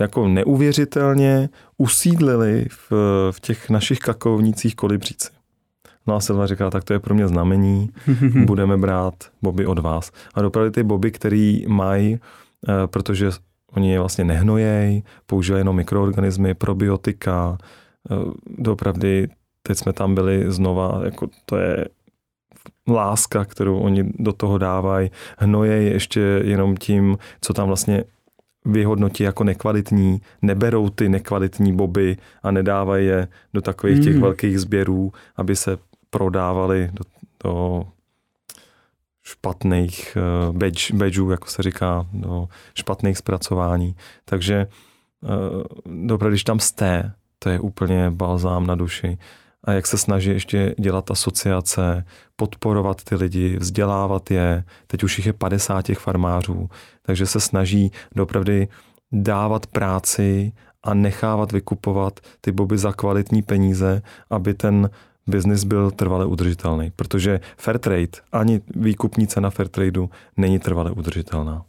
jako 0.01 0.27
neuvěřitelně 0.27 1.49
usídlili 1.77 2.65
v, 2.69 2.91
v 3.31 3.39
těch 3.39 3.69
našich 3.69 3.99
kakovnicích 3.99 4.75
kolibříci. 4.75 5.29
No 6.07 6.15
a 6.15 6.19
Silva 6.19 6.47
říká, 6.47 6.69
tak 6.69 6.83
to 6.83 6.93
je 6.93 6.99
pro 6.99 7.15
mě 7.15 7.27
znamení, 7.27 7.89
budeme 8.45 8.77
brát 8.77 9.13
boby 9.41 9.65
od 9.65 9.79
vás. 9.79 10.11
A 10.33 10.41
dopravili 10.41 10.71
ty 10.71 10.83
boby, 10.83 11.11
který 11.11 11.65
mají, 11.67 12.19
eh, 12.67 12.87
protože 12.87 13.31
oni 13.71 13.91
je 13.91 13.99
vlastně 13.99 14.23
nehnojejí, 14.23 15.03
používají 15.25 15.59
jenom 15.59 15.75
mikroorganismy, 15.75 16.53
probiotika, 16.53 17.57
eh, 18.11 18.15
dopravdy 18.57 19.27
teď 19.63 19.77
jsme 19.77 19.93
tam 19.93 20.15
byli 20.15 20.51
znova, 20.51 21.01
jako 21.05 21.27
to 21.45 21.57
je 21.57 21.85
láska, 22.87 23.45
kterou 23.45 23.79
oni 23.79 24.13
do 24.19 24.33
toho 24.33 24.57
dávají. 24.57 25.11
Hnoje 25.37 25.81
ještě 25.83 26.19
jenom 26.43 26.77
tím, 26.77 27.17
co 27.41 27.53
tam 27.53 27.67
vlastně 27.67 28.03
vyhodnotí 28.65 29.23
jako 29.23 29.43
nekvalitní, 29.43 30.21
neberou 30.41 30.89
ty 30.89 31.09
nekvalitní 31.09 31.73
boby 31.75 32.17
a 32.43 32.51
nedávají 32.51 33.07
je 33.07 33.27
do 33.53 33.61
takových 33.61 34.03
těch 34.03 34.15
mm. 34.15 34.21
velkých 34.21 34.59
sběrů, 34.59 35.11
aby 35.35 35.55
se 35.55 35.77
prodávali 36.09 36.89
do, 36.93 37.03
do 37.43 37.83
špatných 39.23 40.17
uh, 40.49 40.55
badge, 40.57 40.93
badgeů, 40.93 41.29
jako 41.29 41.47
se 41.47 41.63
říká, 41.63 42.07
do 42.13 42.47
špatných 42.73 43.17
zpracování. 43.17 43.95
Takže 44.25 44.67
uh, 45.21 46.05
dobře, 46.05 46.29
když 46.29 46.43
tam 46.43 46.59
jste, 46.59 47.11
to 47.39 47.49
je 47.49 47.59
úplně 47.59 48.11
balzám 48.11 48.67
na 48.67 48.75
duši 48.75 49.17
a 49.63 49.71
jak 49.71 49.87
se 49.87 49.97
snaží 49.97 50.29
ještě 50.29 50.75
dělat 50.79 51.11
asociace, 51.11 52.05
podporovat 52.35 53.03
ty 53.03 53.15
lidi, 53.15 53.57
vzdělávat 53.57 54.31
je. 54.31 54.63
Teď 54.87 55.03
už 55.03 55.17
jich 55.17 55.25
je 55.25 55.33
50 55.33 55.81
těch 55.81 55.99
farmářů, 55.99 56.69
takže 57.01 57.25
se 57.25 57.39
snaží 57.39 57.91
dopravdy 58.15 58.67
dávat 59.11 59.67
práci 59.67 60.51
a 60.83 60.93
nechávat 60.93 61.51
vykupovat 61.51 62.19
ty 62.41 62.51
boby 62.51 62.77
za 62.77 62.91
kvalitní 62.91 63.41
peníze, 63.41 64.01
aby 64.29 64.53
ten 64.53 64.89
biznis 65.27 65.63
byl 65.63 65.91
trvale 65.91 66.25
udržitelný, 66.25 66.91
protože 66.95 67.39
fair 67.57 67.77
trade, 67.77 68.21
ani 68.31 68.61
výkupní 68.75 69.27
cena 69.27 69.49
fair 69.49 69.67
tradeu 69.67 70.09
není 70.37 70.59
trvale 70.59 70.91
udržitelná. 70.91 71.65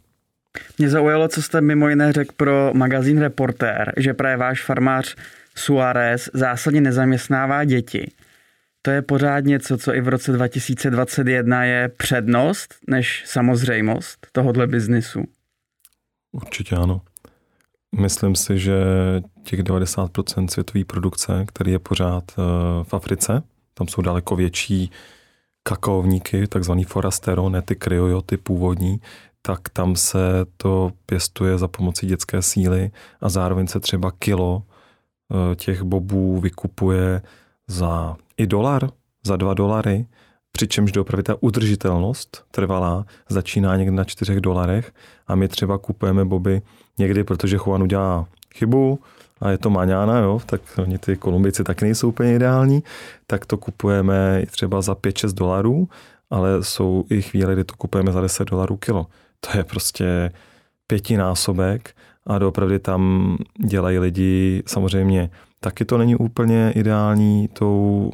Mě 0.77 0.89
zaujalo, 0.89 1.27
co 1.27 1.41
jste 1.41 1.61
mimo 1.61 1.89
jiné 1.89 2.13
řekl 2.13 2.33
pro 2.37 2.71
magazín 2.73 3.19
Reportér, 3.19 3.93
že 3.97 4.13
právě 4.13 4.37
váš 4.37 4.63
farmář 4.63 5.15
Suárez 5.57 6.29
zásadně 6.33 6.81
nezaměstnává 6.81 7.63
děti. 7.63 8.11
To 8.81 8.91
je 8.91 9.01
pořád 9.01 9.39
něco, 9.39 9.77
co 9.77 9.95
i 9.95 10.01
v 10.01 10.07
roce 10.07 10.31
2021 10.31 11.63
je 11.63 11.89
přednost 11.89 12.75
než 12.87 13.23
samozřejmost 13.25 14.27
tohohle 14.31 14.67
biznisu. 14.67 15.23
Určitě 16.31 16.75
ano. 16.75 17.01
Myslím 17.99 18.35
si, 18.35 18.59
že 18.59 18.75
těch 19.43 19.59
90% 19.59 20.47
světové 20.47 20.85
produkce, 20.85 21.45
který 21.47 21.71
je 21.71 21.79
pořád 21.79 22.23
eh, 22.31 22.41
v 22.83 22.93
Africe, 22.93 23.43
tam 23.73 23.87
jsou 23.87 24.01
daleko 24.01 24.35
větší 24.35 24.91
kakaovníky, 25.63 26.47
takzvaný 26.47 26.83
forastero, 26.83 27.49
ne 27.49 27.61
ty 27.61 27.75
kryojo, 27.75 28.21
ty 28.21 28.37
původní, 28.37 29.01
tak 29.41 29.69
tam 29.69 29.95
se 29.95 30.45
to 30.57 30.91
pěstuje 31.05 31.57
za 31.57 31.67
pomocí 31.67 32.07
dětské 32.07 32.41
síly 32.41 32.91
a 33.21 33.29
zároveň 33.29 33.67
se 33.67 33.79
třeba 33.79 34.11
kilo 34.19 34.63
těch 35.55 35.83
bobů 35.83 36.39
vykupuje 36.39 37.21
za 37.67 38.15
i 38.37 38.47
dolar, 38.47 38.89
za 39.25 39.37
dva 39.37 39.53
dolary, 39.53 40.05
přičemž 40.51 40.91
doopravdy 40.91 41.23
ta 41.23 41.35
udržitelnost 41.39 42.45
trvalá 42.51 43.05
začíná 43.29 43.77
někde 43.77 43.91
na 43.91 44.03
čtyřech 44.03 44.41
dolarech 44.41 44.93
a 45.27 45.35
my 45.35 45.47
třeba 45.47 45.77
kupujeme 45.77 46.25
boby 46.25 46.61
někdy, 46.97 47.23
protože 47.23 47.57
Juan 47.57 47.83
udělá 47.83 48.27
chybu 48.55 48.99
a 49.41 49.49
je 49.49 49.57
to 49.57 49.69
maňána, 49.69 50.19
jo, 50.19 50.41
tak 50.45 50.61
oni 50.77 50.97
ty 50.97 51.15
Kolumbici 51.15 51.63
taky 51.63 51.85
nejsou 51.85 52.09
úplně 52.09 52.35
ideální, 52.35 52.83
tak 53.27 53.45
to 53.45 53.57
kupujeme 53.57 54.43
třeba 54.51 54.81
za 54.81 54.93
5-6 54.93 55.33
dolarů, 55.33 55.89
ale 56.29 56.63
jsou 56.63 57.05
i 57.09 57.21
chvíle, 57.21 57.53
kdy 57.53 57.63
to 57.63 57.75
kupujeme 57.75 58.11
za 58.11 58.21
10 58.21 58.49
dolarů 58.49 58.77
kilo. 58.77 59.07
To 59.39 59.57
je 59.57 59.63
prostě 59.63 60.31
pětinásobek 60.87 61.95
a 62.25 62.39
doopravdy 62.39 62.79
tam 62.79 63.37
dělají 63.67 63.99
lidi 63.99 64.63
samozřejmě 64.65 65.29
taky 65.65 65.85
to 65.85 65.97
není 65.97 66.15
úplně 66.15 66.71
ideální 66.75 67.47
tou, 67.47 68.11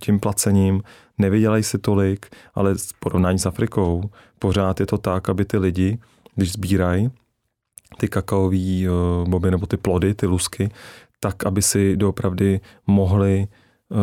tím 0.00 0.20
placením, 0.20 0.82
nevydělají 1.18 1.62
si 1.62 1.78
tolik, 1.78 2.26
ale 2.54 2.74
v 2.74 2.98
porovnání 2.98 3.38
s 3.38 3.46
Afrikou 3.46 4.10
pořád 4.38 4.80
je 4.80 4.86
to 4.86 4.98
tak, 4.98 5.28
aby 5.28 5.44
ty 5.44 5.58
lidi, 5.58 5.98
když 6.34 6.52
sbírají 6.52 7.10
ty 7.98 8.08
kakaový 8.08 8.88
uh, 8.88 9.28
boby 9.28 9.50
nebo 9.50 9.66
ty 9.66 9.76
plody, 9.76 10.14
ty 10.14 10.26
lusky, 10.26 10.70
tak, 11.20 11.46
aby 11.46 11.62
si 11.62 11.96
doopravdy 11.96 12.60
mohli 12.86 13.46
uh, 13.88 13.98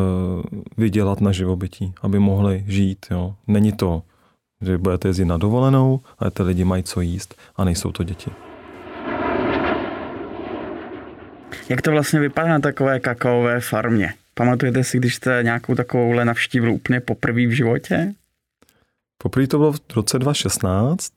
vydělat 0.77 1.21
na 1.21 1.31
živobytí, 1.31 1.93
aby 2.01 2.19
mohli 2.19 2.63
žít. 2.67 3.05
Jo. 3.11 3.35
Není 3.47 3.71
to, 3.71 4.03
že 4.61 4.77
budete 4.77 5.07
jezdit 5.07 5.25
na 5.25 5.37
dovolenou, 5.37 5.99
ale 6.19 6.31
ty 6.31 6.43
lidi 6.43 6.63
mají 6.63 6.83
co 6.83 7.01
jíst 7.01 7.35
a 7.55 7.63
nejsou 7.63 7.91
to 7.91 8.03
děti. 8.03 8.50
Jak 11.69 11.81
to 11.81 11.91
vlastně 11.91 12.19
vypadá 12.19 12.49
na 12.49 12.59
takové 12.59 12.99
kakaové 12.99 13.59
farmě? 13.59 14.13
Pamatujete 14.33 14.83
si, 14.83 14.97
když 14.97 15.15
jste 15.15 15.39
nějakou 15.43 15.75
takovouhle 15.75 16.25
navštívil 16.25 16.73
úplně 16.73 16.99
poprvé 16.99 17.47
v 17.47 17.51
životě? 17.51 18.13
Poprvé 19.17 19.47
to 19.47 19.57
bylo 19.57 19.71
v 19.71 19.79
roce 19.95 20.19
2016 20.19 21.11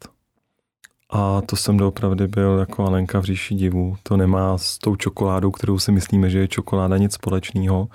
a 1.16 1.40
to 1.40 1.56
jsem 1.56 1.76
doopravdy 1.76 2.28
byl 2.28 2.56
jako 2.58 2.86
Alenka 2.86 3.20
v 3.20 3.24
říši 3.24 3.54
divů. 3.54 3.96
To 4.02 4.16
nemá 4.16 4.58
s 4.58 4.78
tou 4.78 4.96
čokoládou, 4.96 5.50
kterou 5.50 5.78
si 5.78 5.92
myslíme, 5.92 6.30
že 6.30 6.38
je 6.38 6.48
čokoláda 6.48 6.96
nic 6.96 7.14
společného. 7.14 7.88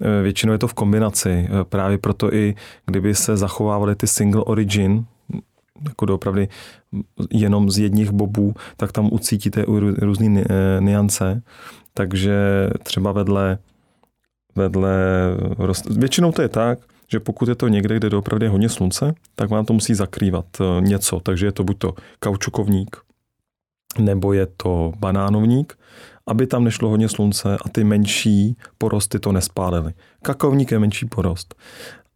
E, 0.00 0.22
většinou 0.22 0.52
je 0.52 0.58
to 0.58 0.68
v 0.68 0.74
kombinaci. 0.74 1.30
E, 1.30 1.64
právě 1.64 1.98
proto 1.98 2.34
i 2.34 2.54
kdyby 2.86 3.14
se 3.14 3.36
zachovávaly 3.36 3.96
ty 3.96 4.06
single 4.06 4.42
origin, 4.42 5.04
jako 5.88 6.06
doopravdy 6.06 6.48
jenom 7.30 7.70
z 7.70 7.78
jedních 7.78 8.10
bobů, 8.10 8.54
tak 8.76 8.92
tam 8.92 9.08
ucítíte 9.12 9.64
různé 9.98 10.40
e, 10.40 10.80
niance. 10.80 11.42
Takže 11.94 12.70
třeba 12.82 13.12
vedle, 13.12 13.58
vedle 14.54 14.96
většinou 15.90 16.32
to 16.32 16.42
je 16.42 16.48
tak, 16.48 16.78
že 17.08 17.20
pokud 17.20 17.48
je 17.48 17.54
to 17.54 17.68
někde, 17.68 17.96
kde 17.96 18.10
doopravdy 18.10 18.46
je 18.46 18.50
hodně 18.50 18.68
slunce, 18.68 19.14
tak 19.34 19.50
vám 19.50 19.64
to 19.64 19.72
musí 19.72 19.94
zakrývat 19.94 20.46
eh, 20.60 20.80
něco. 20.80 21.20
Takže 21.20 21.46
je 21.46 21.52
to 21.52 21.64
buď 21.64 21.78
to 21.78 21.94
kaučukovník, 22.18 22.96
nebo 23.98 24.32
je 24.32 24.46
to 24.46 24.92
banánovník, 24.98 25.78
aby 26.26 26.46
tam 26.46 26.64
nešlo 26.64 26.88
hodně 26.88 27.08
slunce 27.08 27.56
a 27.64 27.68
ty 27.68 27.84
menší 27.84 28.56
porosty 28.78 29.18
to 29.18 29.32
nespálily. 29.32 29.92
Kakovník 30.22 30.70
je 30.70 30.78
menší 30.78 31.06
porost 31.06 31.54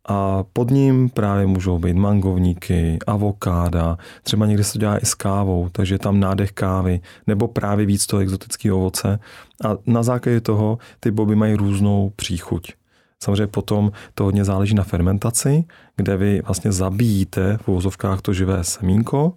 a 0.07 0.45
pod 0.53 0.71
ním 0.71 1.09
právě 1.09 1.47
můžou 1.47 1.79
být 1.79 1.97
mangovníky, 1.97 2.99
avokáda, 3.07 3.99
třeba 4.23 4.47
někde 4.47 4.65
se 4.65 4.73
to 4.73 4.79
dělá 4.79 4.99
i 4.99 5.07
s 5.07 5.15
kávou, 5.15 5.69
takže 5.73 5.95
je 5.95 5.99
tam 5.99 6.21
nádech 6.21 6.53
kávy, 6.53 7.01
nebo 7.27 7.49
právě 7.49 7.87
víc 7.87 8.07
toho 8.07 8.21
exotického 8.21 8.79
ovoce. 8.79 9.19
A 9.65 9.77
na 9.87 10.03
základě 10.03 10.41
toho 10.41 10.79
ty 11.01 11.11
boby 11.11 11.37
mají 11.37 11.55
různou 11.55 12.13
příchuť. 12.17 12.73
Samozřejmě 13.23 13.47
potom 13.47 13.93
to 14.15 14.25
hodně 14.25 14.45
záleží 14.45 14.75
na 14.75 14.83
fermentaci, 14.83 15.65
kde 15.97 16.17
vy 16.17 16.43
vlastně 16.47 16.73
zabíjíte 16.73 17.59
v 17.63 17.69
uvozovkách 17.69 18.21
to 18.21 18.33
živé 18.33 18.65
semínko 18.65 19.33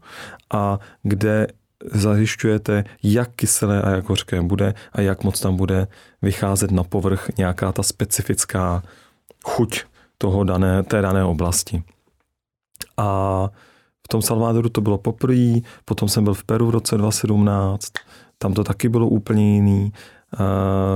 a 0.54 0.80
kde 1.04 1.48
zajišťujete, 1.92 2.84
jak 3.04 3.30
kyselé 3.36 3.82
a 3.82 3.90
jak 3.90 4.10
hořké 4.10 4.42
bude 4.42 4.74
a 4.94 5.02
jak 5.02 5.24
moc 5.24 5.40
tam 5.40 5.56
bude 5.56 5.88
vycházet 6.22 6.72
na 6.72 6.84
povrch 6.84 7.30
nějaká 7.38 7.72
ta 7.72 7.84
specifická 7.84 8.84
chuť 9.44 9.84
toho 10.22 10.44
dané, 10.44 10.84
té 10.84 11.02
dané 11.02 11.24
oblasti. 11.24 11.84
A 12.98 13.50
v 14.06 14.08
tom 14.08 14.22
Salvadoru 14.22 14.70
to 14.70 14.82
bylo 14.82 14.98
poprvé, 14.98 15.62
potom 15.86 16.10
jsem 16.10 16.24
byl 16.24 16.34
v 16.34 16.44
Peru 16.44 16.68
v 16.68 16.70
roce 16.70 16.98
2017, 16.98 17.94
tam 18.38 18.54
to 18.54 18.64
taky 18.64 18.90
bylo 18.90 19.08
úplně 19.08 19.54
jiný. 19.54 19.92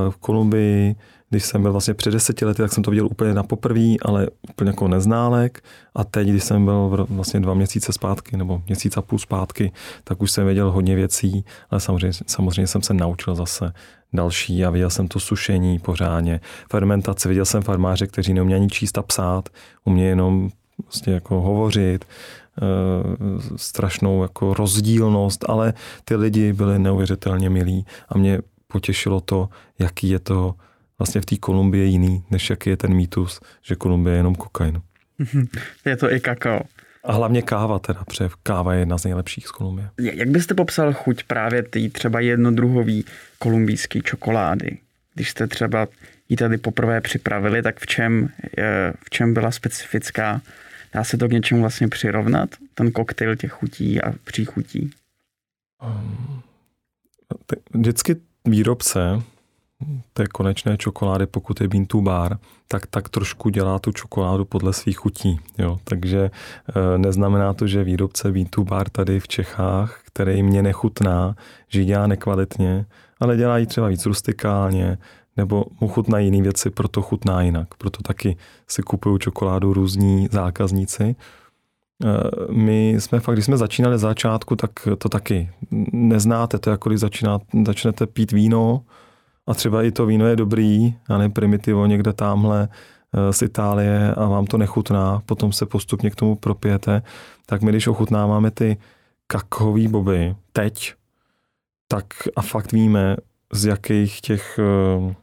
V 0.09 0.17
Kolumbii, 0.19 0.95
když 1.33 1.45
jsem 1.45 1.61
byl 1.61 1.71
vlastně 1.71 1.93
před 1.93 2.11
deseti 2.11 2.45
lety, 2.45 2.61
tak 2.61 2.73
jsem 2.73 2.83
to 2.83 2.91
viděl 2.91 3.05
úplně 3.05 3.33
na 3.33 3.43
poprvé, 3.43 3.95
ale 4.01 4.27
úplně 4.49 4.69
jako 4.69 4.87
neználek. 4.87 5.63
A 5.95 6.03
teď, 6.03 6.27
když 6.27 6.43
jsem 6.43 6.65
byl 6.65 7.07
vlastně 7.09 7.39
dva 7.39 7.53
měsíce 7.53 7.93
zpátky, 7.93 8.37
nebo 8.37 8.61
měsíc 8.67 8.97
a 8.97 9.01
půl 9.01 9.19
zpátky, 9.19 9.71
tak 10.03 10.21
už 10.21 10.31
jsem 10.31 10.45
věděl 10.45 10.71
hodně 10.71 10.95
věcí, 10.95 11.45
ale 11.69 11.81
samozřejmě, 11.81 12.13
samozřejmě 12.27 12.67
jsem 12.67 12.81
se 12.81 12.93
naučil 12.93 13.35
zase 13.35 13.73
další 14.13 14.65
a 14.65 14.69
viděl 14.69 14.89
jsem 14.89 15.07
to 15.07 15.19
sušení 15.19 15.79
pořádně, 15.79 16.39
fermentaci, 16.71 17.29
viděl 17.29 17.45
jsem 17.45 17.61
farmáře, 17.61 18.07
kteří 18.07 18.33
neumějí 18.33 18.61
ani 18.61 18.69
číst 18.69 18.97
a 18.97 19.01
psát, 19.01 19.49
umějí 19.85 20.09
jenom 20.09 20.49
vlastně 20.83 21.13
jako 21.13 21.41
hovořit, 21.41 22.05
e, 22.05 23.57
strašnou 23.57 24.21
jako 24.21 24.53
rozdílnost, 24.53 25.45
ale 25.49 25.73
ty 26.05 26.15
lidi 26.15 26.53
byli 26.53 26.79
neuvěřitelně 26.79 27.49
milí 27.49 27.85
a 28.09 28.17
mě 28.17 28.39
potěšilo 28.67 29.21
to, 29.21 29.49
jaký 29.79 30.09
je 30.09 30.19
to 30.19 30.55
vlastně 31.03 31.21
v 31.21 31.25
té 31.25 31.37
Kolumbii 31.37 31.89
jiný, 31.89 32.23
než 32.31 32.49
jaký 32.49 32.69
je 32.69 32.77
ten 32.77 32.93
mýtus, 32.93 33.39
že 33.61 33.75
Kolumbie 33.75 34.13
je 34.13 34.19
jenom 34.19 34.35
kokain. 34.35 34.81
Je 35.85 35.97
to 35.97 36.13
i 36.13 36.19
kakao. 36.19 36.61
A 37.03 37.13
hlavně 37.13 37.41
káva 37.41 37.79
teda, 37.79 38.03
protože 38.03 38.29
káva 38.43 38.73
je 38.73 38.79
jedna 38.79 38.97
z 38.97 39.03
nejlepších 39.03 39.47
z 39.47 39.51
Kolumbie. 39.51 39.89
Jak 39.97 40.29
byste 40.29 40.53
popsal 40.53 40.93
chuť 40.93 41.23
právě 41.23 41.63
té 41.63 41.89
třeba 41.89 42.19
jednodruhový 42.19 43.05
kolumbijské 43.39 44.01
čokolády? 44.01 44.77
Když 45.13 45.29
jste 45.29 45.47
třeba 45.47 45.87
ji 46.29 46.37
tady 46.37 46.57
poprvé 46.57 47.01
připravili, 47.01 47.61
tak 47.61 47.79
v 47.79 47.85
čem, 47.85 48.29
v 49.05 49.09
čem 49.09 49.33
byla 49.33 49.51
specifická? 49.51 50.41
Dá 50.93 51.03
se 51.03 51.17
to 51.17 51.27
k 51.27 51.31
něčemu 51.31 51.61
vlastně 51.61 51.87
přirovnat? 51.87 52.49
Ten 52.73 52.91
koktejl 52.91 53.35
těch 53.35 53.51
chutí 53.51 54.01
a 54.01 54.13
příchutí? 54.23 54.91
Um, 55.83 56.41
vždycky 57.73 58.15
výrobce 58.45 58.99
té 60.13 60.27
konečné 60.27 60.77
čokolády, 60.77 61.25
pokud 61.25 61.61
je 61.61 61.67
bean 61.67 61.85
to 61.85 62.01
bar, 62.01 62.37
tak 62.67 62.87
tak 62.87 63.09
trošku 63.09 63.49
dělá 63.49 63.79
tu 63.79 63.91
čokoládu 63.91 64.45
podle 64.45 64.73
svých 64.73 64.97
chutí. 64.97 65.39
Jo. 65.57 65.77
Takže 65.83 66.19
e, 66.75 66.97
neznamená 66.97 67.53
to, 67.53 67.67
že 67.67 67.83
výrobce 67.83 68.31
bean 68.31 68.45
to 68.49 68.63
bar 68.63 68.89
tady 68.89 69.19
v 69.19 69.27
Čechách, 69.27 70.01
který 70.05 70.43
mě 70.43 70.61
nechutná, 70.61 71.35
že 71.67 71.79
ji 71.79 71.85
dělá 71.85 72.07
nekvalitně, 72.07 72.85
ale 73.19 73.37
dělá 73.37 73.57
ji 73.57 73.65
třeba 73.65 73.87
víc 73.87 74.05
rustikálně, 74.05 74.97
nebo 75.37 75.65
mu 75.81 75.87
chutná 75.87 76.19
jiné 76.19 76.41
věci, 76.41 76.69
proto 76.69 77.01
chutná 77.01 77.41
jinak. 77.41 77.67
Proto 77.77 78.03
taky 78.03 78.37
si 78.67 78.81
kupují 78.81 79.19
čokoládu 79.19 79.73
různí 79.73 80.27
zákazníci. 80.31 81.03
E, 81.03 81.15
my 82.51 82.89
jsme 82.89 83.19
fakt, 83.19 83.35
když 83.35 83.45
jsme 83.45 83.57
začínali 83.57 83.99
začátku, 83.99 84.55
tak 84.55 84.71
to 84.97 85.09
taky 85.09 85.49
neznáte. 85.91 86.59
To 86.59 86.69
jako 86.69 86.89
když 86.89 86.99
začíná, 86.99 87.39
začnete 87.65 88.07
pít 88.07 88.31
víno, 88.31 88.81
a 89.47 89.53
třeba 89.53 89.83
i 89.83 89.91
to 89.91 90.05
víno 90.05 90.27
je 90.27 90.35
dobrý, 90.35 90.95
a 91.09 91.17
ne 91.17 91.29
primitivo 91.29 91.85
někde 91.85 92.13
tamhle 92.13 92.67
eh, 93.13 93.33
z 93.33 93.41
Itálie 93.41 94.15
a 94.15 94.25
vám 94.25 94.45
to 94.45 94.57
nechutná, 94.57 95.21
potom 95.25 95.51
se 95.51 95.65
postupně 95.65 96.09
k 96.09 96.15
tomu 96.15 96.35
propijete, 96.35 97.01
tak 97.45 97.61
my 97.61 97.71
když 97.71 97.87
ochutnáváme 97.87 98.51
ty 98.51 98.77
kakaový 99.27 99.87
boby 99.87 100.35
teď, 100.53 100.93
tak 101.87 102.05
a 102.35 102.41
fakt 102.41 102.71
víme, 102.71 103.15
z 103.53 103.65
jakých 103.65 104.21
těch 104.21 104.59
eh, 104.59 105.15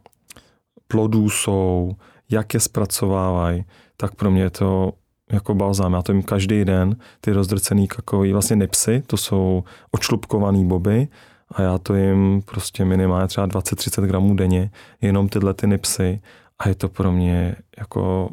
plodů 0.88 1.30
jsou, 1.30 1.96
jak 2.30 2.54
je 2.54 2.60
zpracovávají, 2.60 3.64
tak 3.96 4.14
pro 4.14 4.30
mě 4.30 4.42
je 4.42 4.50
to 4.50 4.92
jako 5.32 5.54
balzám. 5.54 5.92
Já 5.92 6.02
to 6.02 6.12
jim 6.12 6.22
každý 6.22 6.64
den, 6.64 6.96
ty 7.20 7.32
rozdrcený 7.32 7.88
kakový, 7.88 8.32
vlastně 8.32 8.56
nipsy, 8.56 9.02
to 9.06 9.16
jsou 9.16 9.64
očlupkovaný 9.90 10.68
boby 10.68 11.08
a 11.50 11.62
já 11.62 11.78
to 11.78 11.94
jim 11.94 12.42
prostě 12.42 12.84
minimálně 12.84 13.28
třeba 13.28 13.46
20-30 13.46 14.06
gramů 14.06 14.34
denně, 14.34 14.70
jenom 15.00 15.28
tyhle 15.28 15.54
ty 15.54 15.66
nipsy. 15.66 16.20
A 16.58 16.68
je 16.68 16.74
to 16.74 16.88
pro 16.88 17.12
mě 17.12 17.56
jako 17.78 18.30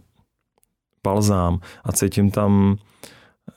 balzám. 1.03 1.59
A 1.83 1.91
cítím 1.91 2.31
tam, 2.31 2.77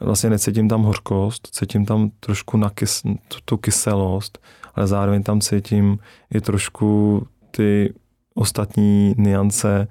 vlastně 0.00 0.30
necítím 0.30 0.68
tam 0.68 0.82
hořkost, 0.82 1.48
cítím 1.52 1.86
tam 1.86 2.10
trošku 2.20 2.56
nakys, 2.56 3.02
tu, 3.02 3.38
tu 3.44 3.56
kyselost, 3.56 4.38
ale 4.74 4.86
zároveň 4.86 5.22
tam 5.22 5.40
cítím 5.40 5.98
i 6.34 6.40
trošku 6.40 7.22
ty 7.50 7.94
ostatní 8.34 9.14
niance, 9.18 9.88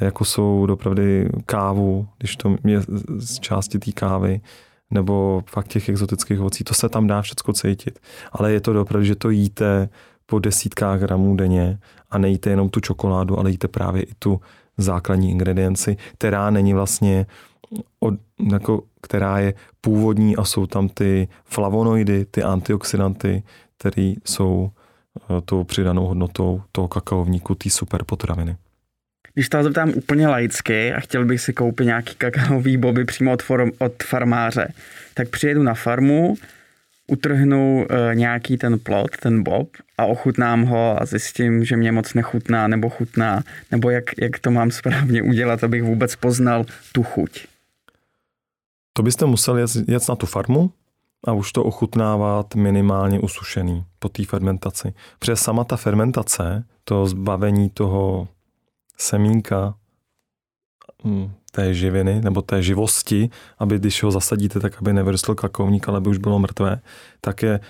jako 0.00 0.24
jsou 0.24 0.66
dopravdy 0.66 1.28
kávu, 1.46 2.08
když 2.18 2.36
to 2.36 2.56
je 2.64 2.80
z 3.18 3.38
části 3.40 3.78
té 3.78 3.92
kávy, 3.92 4.40
nebo 4.90 5.42
fakt 5.46 5.68
těch 5.68 5.88
exotických 5.88 6.40
ovocí, 6.40 6.64
to 6.64 6.74
se 6.74 6.88
tam 6.88 7.06
dá 7.06 7.22
všechno 7.22 7.54
cítit. 7.54 7.98
Ale 8.32 8.52
je 8.52 8.60
to 8.60 8.72
dopravdy, 8.72 9.06
že 9.06 9.14
to 9.14 9.30
jíte 9.30 9.88
po 10.26 10.38
desítkách 10.38 11.00
gramů 11.00 11.36
denně 11.36 11.78
a 12.10 12.18
nejíte 12.18 12.50
jenom 12.50 12.70
tu 12.70 12.80
čokoládu, 12.80 13.38
ale 13.38 13.50
jíte 13.50 13.68
právě 13.68 14.02
i 14.02 14.14
tu 14.18 14.40
základní 14.78 15.30
ingredienci, 15.30 15.96
která 16.14 16.50
není 16.50 16.74
vlastně, 16.74 17.26
od, 18.00 18.14
jako, 18.52 18.82
která 19.00 19.38
je 19.38 19.54
původní 19.80 20.36
a 20.36 20.44
jsou 20.44 20.66
tam 20.66 20.88
ty 20.88 21.28
flavonoidy, 21.44 22.24
ty 22.24 22.42
antioxidanty, 22.42 23.42
které 23.78 24.14
jsou 24.24 24.70
eh, 25.16 25.40
tou 25.44 25.64
přidanou 25.64 26.06
hodnotou 26.06 26.62
toho 26.72 26.88
kakaovníku, 26.88 27.54
té 27.54 27.70
super 27.70 28.04
potraviny. 28.04 28.56
Když 29.38 29.48
to 29.48 29.62
zeptám 29.62 29.92
úplně 29.94 30.28
laicky 30.28 30.92
a 30.92 31.00
chtěl 31.00 31.24
bych 31.24 31.40
si 31.40 31.52
koupit 31.52 31.84
nějaký 31.84 32.14
kakaový 32.14 32.76
boby 32.76 33.04
přímo 33.04 33.32
od, 33.32 33.42
form, 33.42 33.70
od 33.78 34.02
farmáře, 34.02 34.72
tak 35.14 35.28
přijedu 35.28 35.62
na 35.62 35.74
farmu, 35.74 36.34
utrhnu 37.06 37.86
e, 37.90 38.14
nějaký 38.14 38.56
ten 38.56 38.78
plot, 38.78 39.16
ten 39.16 39.42
bob 39.42 39.68
a 39.98 40.04
ochutnám 40.04 40.62
ho 40.62 41.02
a 41.02 41.06
zjistím, 41.06 41.64
že 41.64 41.76
mě 41.76 41.92
moc 41.92 42.14
nechutná 42.14 42.68
nebo 42.68 42.88
chutná, 42.88 43.42
nebo 43.70 43.90
jak, 43.90 44.04
jak 44.18 44.38
to 44.38 44.50
mám 44.50 44.70
správně 44.70 45.22
udělat, 45.22 45.64
abych 45.64 45.82
vůbec 45.82 46.16
poznal 46.16 46.64
tu 46.92 47.02
chuť. 47.02 47.46
To 48.92 49.02
byste 49.02 49.26
museli 49.26 49.60
jet, 49.60 49.70
jet 49.88 50.08
na 50.08 50.16
tu 50.16 50.26
farmu 50.26 50.72
a 51.26 51.32
už 51.32 51.52
to 51.52 51.64
ochutnávat 51.64 52.54
minimálně 52.54 53.20
usušený 53.20 53.84
po 53.98 54.08
té 54.08 54.24
fermentaci. 54.24 54.94
Protože 55.18 55.36
sama 55.36 55.64
ta 55.64 55.76
fermentace, 55.76 56.64
to 56.84 57.06
zbavení 57.06 57.70
toho 57.70 58.28
semínka 59.00 59.74
hm, 61.04 61.30
té 61.52 61.74
živiny 61.74 62.20
nebo 62.20 62.42
té 62.42 62.62
živosti, 62.62 63.30
aby 63.58 63.78
když 63.78 64.02
ho 64.02 64.10
zasadíte, 64.10 64.60
tak 64.60 64.78
aby 64.78 64.92
nevyrostl 64.92 65.34
kakovník, 65.34 65.88
ale 65.88 65.96
aby 65.96 66.10
už 66.10 66.18
bylo 66.18 66.38
mrtvé, 66.38 66.80
tak 67.20 67.42
je 67.42 67.60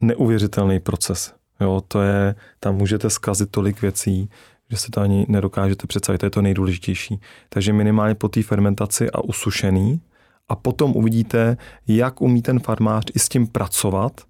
neuvěřitelný 0.00 0.80
proces. 0.80 1.34
Jo, 1.60 1.82
to 1.88 2.02
je, 2.02 2.34
tam 2.60 2.74
můžete 2.74 3.10
zkazit 3.10 3.50
tolik 3.50 3.82
věcí, 3.82 4.30
že 4.70 4.76
si 4.76 4.90
to 4.90 5.00
ani 5.00 5.26
nedokážete 5.28 5.86
představit, 5.86 6.18
to 6.18 6.26
je 6.26 6.30
to 6.30 6.42
nejdůležitější. 6.42 7.20
Takže 7.48 7.72
minimálně 7.72 8.14
po 8.14 8.28
té 8.28 8.42
fermentaci 8.42 9.10
a 9.10 9.20
usušený 9.20 10.00
a 10.48 10.56
potom 10.56 10.96
uvidíte, 10.96 11.56
jak 11.86 12.20
umí 12.20 12.42
ten 12.42 12.60
farmář 12.60 13.04
i 13.14 13.18
s 13.18 13.28
tím 13.28 13.46
pracovat 13.46 14.20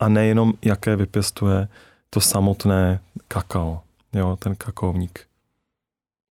a 0.00 0.08
nejenom 0.08 0.52
jaké 0.62 0.96
vypěstuje 0.96 1.68
to 2.10 2.20
samotné 2.20 3.00
kakao, 3.28 3.80
jo, 4.12 4.36
ten 4.36 4.54
kakaovník. 4.54 5.27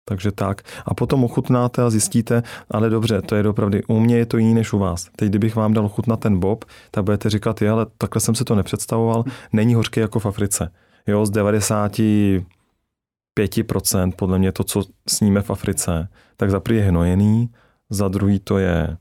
Takže 0.10 0.32
tak. 0.32 0.62
A 0.86 0.94
potom 0.94 1.24
ochutnáte 1.24 1.84
a 1.84 1.90
zjistíte, 1.90 2.44
ale 2.72 2.90
dobře, 2.90 3.22
to 3.22 3.36
je 3.36 3.50
opravdu, 3.50 3.78
u 3.88 4.00
mě 4.00 4.18
je 4.18 4.26
to 4.26 4.38
jiný 4.38 4.54
než 4.54 4.74
u 4.74 4.80
vás. 4.80 5.10
Teď, 5.16 5.30
kdybych 5.30 5.56
vám 5.56 5.74
dal 5.74 5.86
ochutnat 5.86 6.20
ten 6.20 6.40
bob, 6.40 6.66
tak 6.92 7.04
budete 7.04 7.30
říkat, 7.30 7.62
je, 7.62 7.70
ale 7.70 7.86
takhle 7.98 8.20
jsem 8.20 8.36
se 8.36 8.46
to 8.46 8.56
nepředstavoval, 8.56 9.24
není 9.54 9.76
hořký 9.76 10.00
jako 10.00 10.20
v 10.20 10.26
Africe. 10.26 10.72
Jo, 11.08 11.26
z 11.26 11.32
95% 11.32 14.12
podle 14.16 14.40
mě 14.40 14.52
to, 14.52 14.64
co 14.64 14.84
sníme 15.10 15.42
v 15.42 15.50
Africe, 15.50 16.08
tak 16.38 16.52
za 16.52 16.62
je 16.72 16.84
hnojený, 16.84 17.50
za 17.90 18.08
druhý 18.08 18.40
to 18.40 18.58
je 18.58 18.98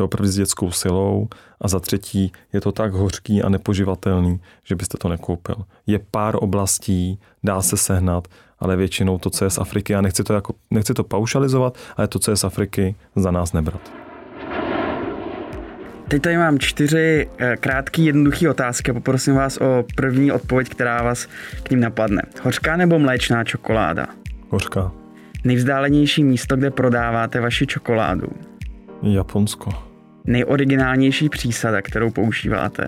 opravdu 0.00 0.28
s 0.28 0.34
dětskou 0.34 0.70
silou 0.70 1.28
a 1.60 1.68
za 1.68 1.80
třetí 1.80 2.32
je 2.52 2.60
to 2.60 2.72
tak 2.72 2.92
hořký 2.92 3.42
a 3.42 3.48
nepoživatelný, 3.48 4.40
že 4.64 4.76
byste 4.76 4.98
to 4.98 5.08
nekoupil. 5.08 5.56
Je 5.86 6.00
pár 6.10 6.36
oblastí, 6.40 7.18
dá 7.44 7.62
se 7.62 7.76
sehnat, 7.76 8.28
ale 8.60 8.76
většinou 8.76 9.18
to, 9.18 9.30
co 9.30 9.44
je 9.44 9.50
z 9.50 9.58
Afriky, 9.58 9.92
já 9.92 10.00
nechci 10.00 10.24
to, 10.24 10.34
jako, 10.34 10.54
nechci 10.70 10.94
to 10.94 11.04
paušalizovat, 11.04 11.78
ale 11.96 12.08
to, 12.08 12.18
co 12.18 12.30
je 12.30 12.36
z 12.36 12.44
Afriky, 12.44 12.94
za 13.16 13.30
nás 13.30 13.52
nebrat. 13.52 13.92
Teď 16.08 16.22
tady 16.22 16.36
mám 16.36 16.58
čtyři 16.58 17.28
eh, 17.38 17.56
krátké, 17.56 18.02
jednoduché 18.02 18.50
otázky. 18.50 18.92
Poprosím 18.92 19.34
vás 19.34 19.56
o 19.56 19.84
první 19.94 20.32
odpověď, 20.32 20.68
která 20.68 21.02
vás 21.02 21.28
k 21.62 21.70
ním 21.70 21.80
napadne. 21.80 22.22
Hořká 22.42 22.76
nebo 22.76 22.98
mléčná 22.98 23.44
čokoláda? 23.44 24.06
Hořká. 24.48 24.92
Nejvzdálenější 25.44 26.24
místo, 26.24 26.56
kde 26.56 26.70
prodáváte 26.70 27.40
vaši 27.40 27.66
čokoládu? 27.66 28.28
Japonsko. 29.02 29.70
Nejoriginálnější 30.24 31.28
přísada, 31.28 31.82
kterou 31.82 32.10
používáte? 32.10 32.86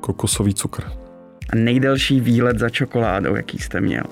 Kokosový 0.00 0.54
cukr. 0.54 0.82
A 1.52 1.56
nejdelší 1.56 2.20
výlet 2.20 2.58
za 2.58 2.68
čokoládou, 2.70 3.34
jaký 3.34 3.58
jste 3.58 3.80
měl? 3.80 4.04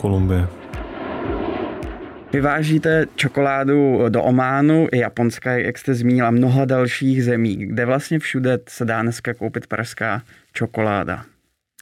Kolumbie. 0.00 0.48
Vyvážíte 2.32 3.06
čokoládu 3.14 4.08
do 4.08 4.22
Ománu, 4.22 4.88
i 4.92 4.98
Japonska, 4.98 5.52
jak 5.52 5.78
jste 5.78 5.94
zmínila, 5.94 6.30
mnoha 6.30 6.64
dalších 6.64 7.24
zemí. 7.24 7.56
Kde 7.56 7.86
vlastně 7.86 8.18
všude 8.18 8.58
se 8.68 8.84
dá 8.84 9.02
dneska 9.02 9.34
koupit 9.34 9.66
pražská 9.66 10.22
čokoláda? 10.52 11.24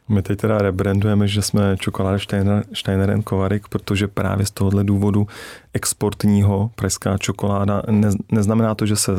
My 0.08 0.22
teď 0.22 0.40
teda 0.40 0.58
rebrandujeme, 0.58 1.28
že 1.28 1.42
jsme 1.42 1.76
čokoláda 1.76 2.18
Steiner, 2.18 2.64
Steiner 2.72 3.22
Kovarik, 3.22 3.68
protože 3.68 4.08
právě 4.08 4.46
z 4.46 4.50
tohohle 4.50 4.84
důvodu 4.84 5.26
exportního 5.72 6.70
pražská 6.74 7.18
čokoláda 7.18 7.82
ne, 7.90 8.08
neznamená 8.32 8.74
to, 8.74 8.86
že 8.86 8.96
se 8.96 9.12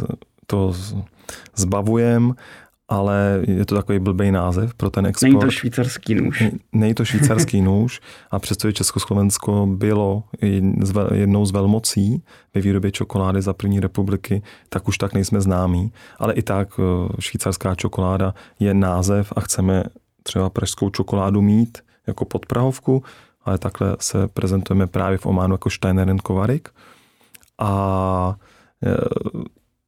to 0.48 0.74
zbavujeme, 1.56 2.34
ale 2.90 3.42
je 3.48 3.66
to 3.66 3.76
takový 3.76 4.00
blbý 4.00 4.32
název 4.32 4.74
pro 4.74 4.90
ten 4.90 5.06
export. 5.06 5.30
Není 5.30 5.42
to 5.42 5.52
švýcarský 5.52 6.16
nůž. 6.16 6.44
Není 6.74 6.94
to 6.94 7.06
švýcarský 7.06 7.62
nůž 7.62 8.02
a 8.32 8.40
přestože 8.40 8.74
Československo 8.74 9.68
bylo 9.72 10.24
jednou 11.14 11.46
z 11.46 11.52
velmocí 11.52 12.24
ve 12.54 12.62
výrobě 12.62 12.92
čokolády 12.92 13.42
za 13.42 13.54
první 13.54 13.80
republiky, 13.80 14.42
tak 14.70 14.88
už 14.88 14.98
tak 14.98 15.14
nejsme 15.14 15.42
známí. 15.42 15.92
Ale 16.18 16.34
i 16.34 16.42
tak 16.42 16.70
eh, 16.80 16.84
švýcarská 17.20 17.76
čokoláda 17.76 18.34
je 18.60 18.74
název 18.74 19.34
a 19.36 19.42
chceme 19.42 19.84
třeba 20.24 20.50
pražskou 20.50 20.90
čokoládu 20.90 21.42
mít 21.42 21.78
jako 22.08 22.26
podprahovku, 22.26 23.04
ale 23.46 23.58
takhle 23.58 23.98
se 24.00 24.28
prezentujeme 24.28 24.88
právě 24.88 25.18
v 25.18 25.26
Ománu 25.26 25.54
jako 25.54 25.70
Steiner 25.70 26.16
Kovarik. 26.16 26.70
A 27.60 28.36
eh, 28.86 28.98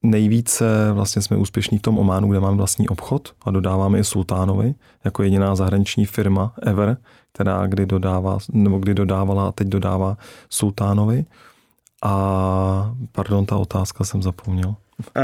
Nejvíce 0.04 0.92
vlastně 0.94 1.22
jsme 1.22 1.38
úspěšní 1.38 1.78
v 1.78 1.82
tom 1.82 2.00
Ománu, 2.00 2.30
kde 2.30 2.40
máme 2.40 2.58
vlastní 2.58 2.90
obchod 2.90 3.34
a 3.46 3.52
dodáváme 3.52 4.00
i 4.00 4.04
Sultánovi 4.04 4.74
jako 5.04 5.24
jediná 5.24 5.56
zahraniční 5.56 6.06
firma 6.06 6.54
ever, 6.64 6.98
která 7.34 7.68
kdy 7.68 7.86
dodává, 7.86 8.38
nebo 8.52 8.78
kdy 8.78 8.94
dodávala 8.94 9.48
a 9.48 9.52
teď 9.52 9.68
dodává 9.68 10.18
Sultánovi. 10.50 11.26
A 12.04 12.96
pardon, 13.12 13.46
ta 13.46 13.58
otázka 13.58 14.04
jsem 14.04 14.22
zapomněl. 14.22 14.76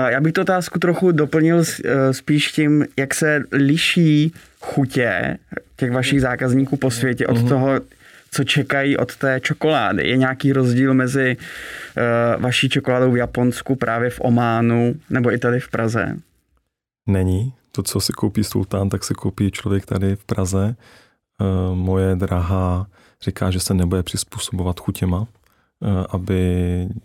Já 0.08 0.22
bych 0.22 0.34
tu 0.34 0.42
otázku 0.42 0.80
trochu 0.80 1.12
doplnil 1.12 1.64
e, 1.86 2.14
spíš 2.14 2.52
tím, 2.52 2.86
jak 2.98 3.14
se 3.14 3.44
liší 3.52 4.34
chutě 4.62 5.38
těch 5.76 5.92
vašich 5.92 6.22
zákazníků 6.22 6.78
po 6.78 6.92
světě 6.92 7.28
od 7.28 7.38
mhm. 7.38 7.48
toho, 7.48 7.80
co 8.38 8.44
čekají 8.44 8.98
od 8.98 9.16
té 9.16 9.40
čokolády. 9.40 10.08
Je 10.08 10.18
nějaký 10.18 10.54
rozdíl 10.54 10.94
mezi 10.94 11.38
uh, 11.38 12.42
vaší 12.42 12.70
čokoládou 12.70 13.12
v 13.12 13.18
Japonsku, 13.18 13.76
právě 13.76 14.10
v 14.10 14.20
Ománu, 14.22 14.96
nebo 15.10 15.34
i 15.34 15.38
tady 15.38 15.60
v 15.60 15.70
Praze? 15.70 16.16
Není. 17.08 17.54
To, 17.72 17.84
co 17.84 18.00
si 18.00 18.14
koupí 18.14 18.44
sultán, 18.44 18.90
tak 18.90 19.04
si 19.04 19.14
koupí 19.14 19.52
člověk 19.52 19.86
tady 19.86 20.16
v 20.16 20.26
Praze. 20.26 20.76
Uh, 21.42 21.76
moje 21.76 22.16
drahá 22.16 22.88
říká, 23.22 23.52
že 23.52 23.60
se 23.60 23.74
nebude 23.74 24.04
přizpůsobovat 24.04 24.80
chutěma, 24.80 25.20
uh, 25.20 25.28
aby 26.10 26.42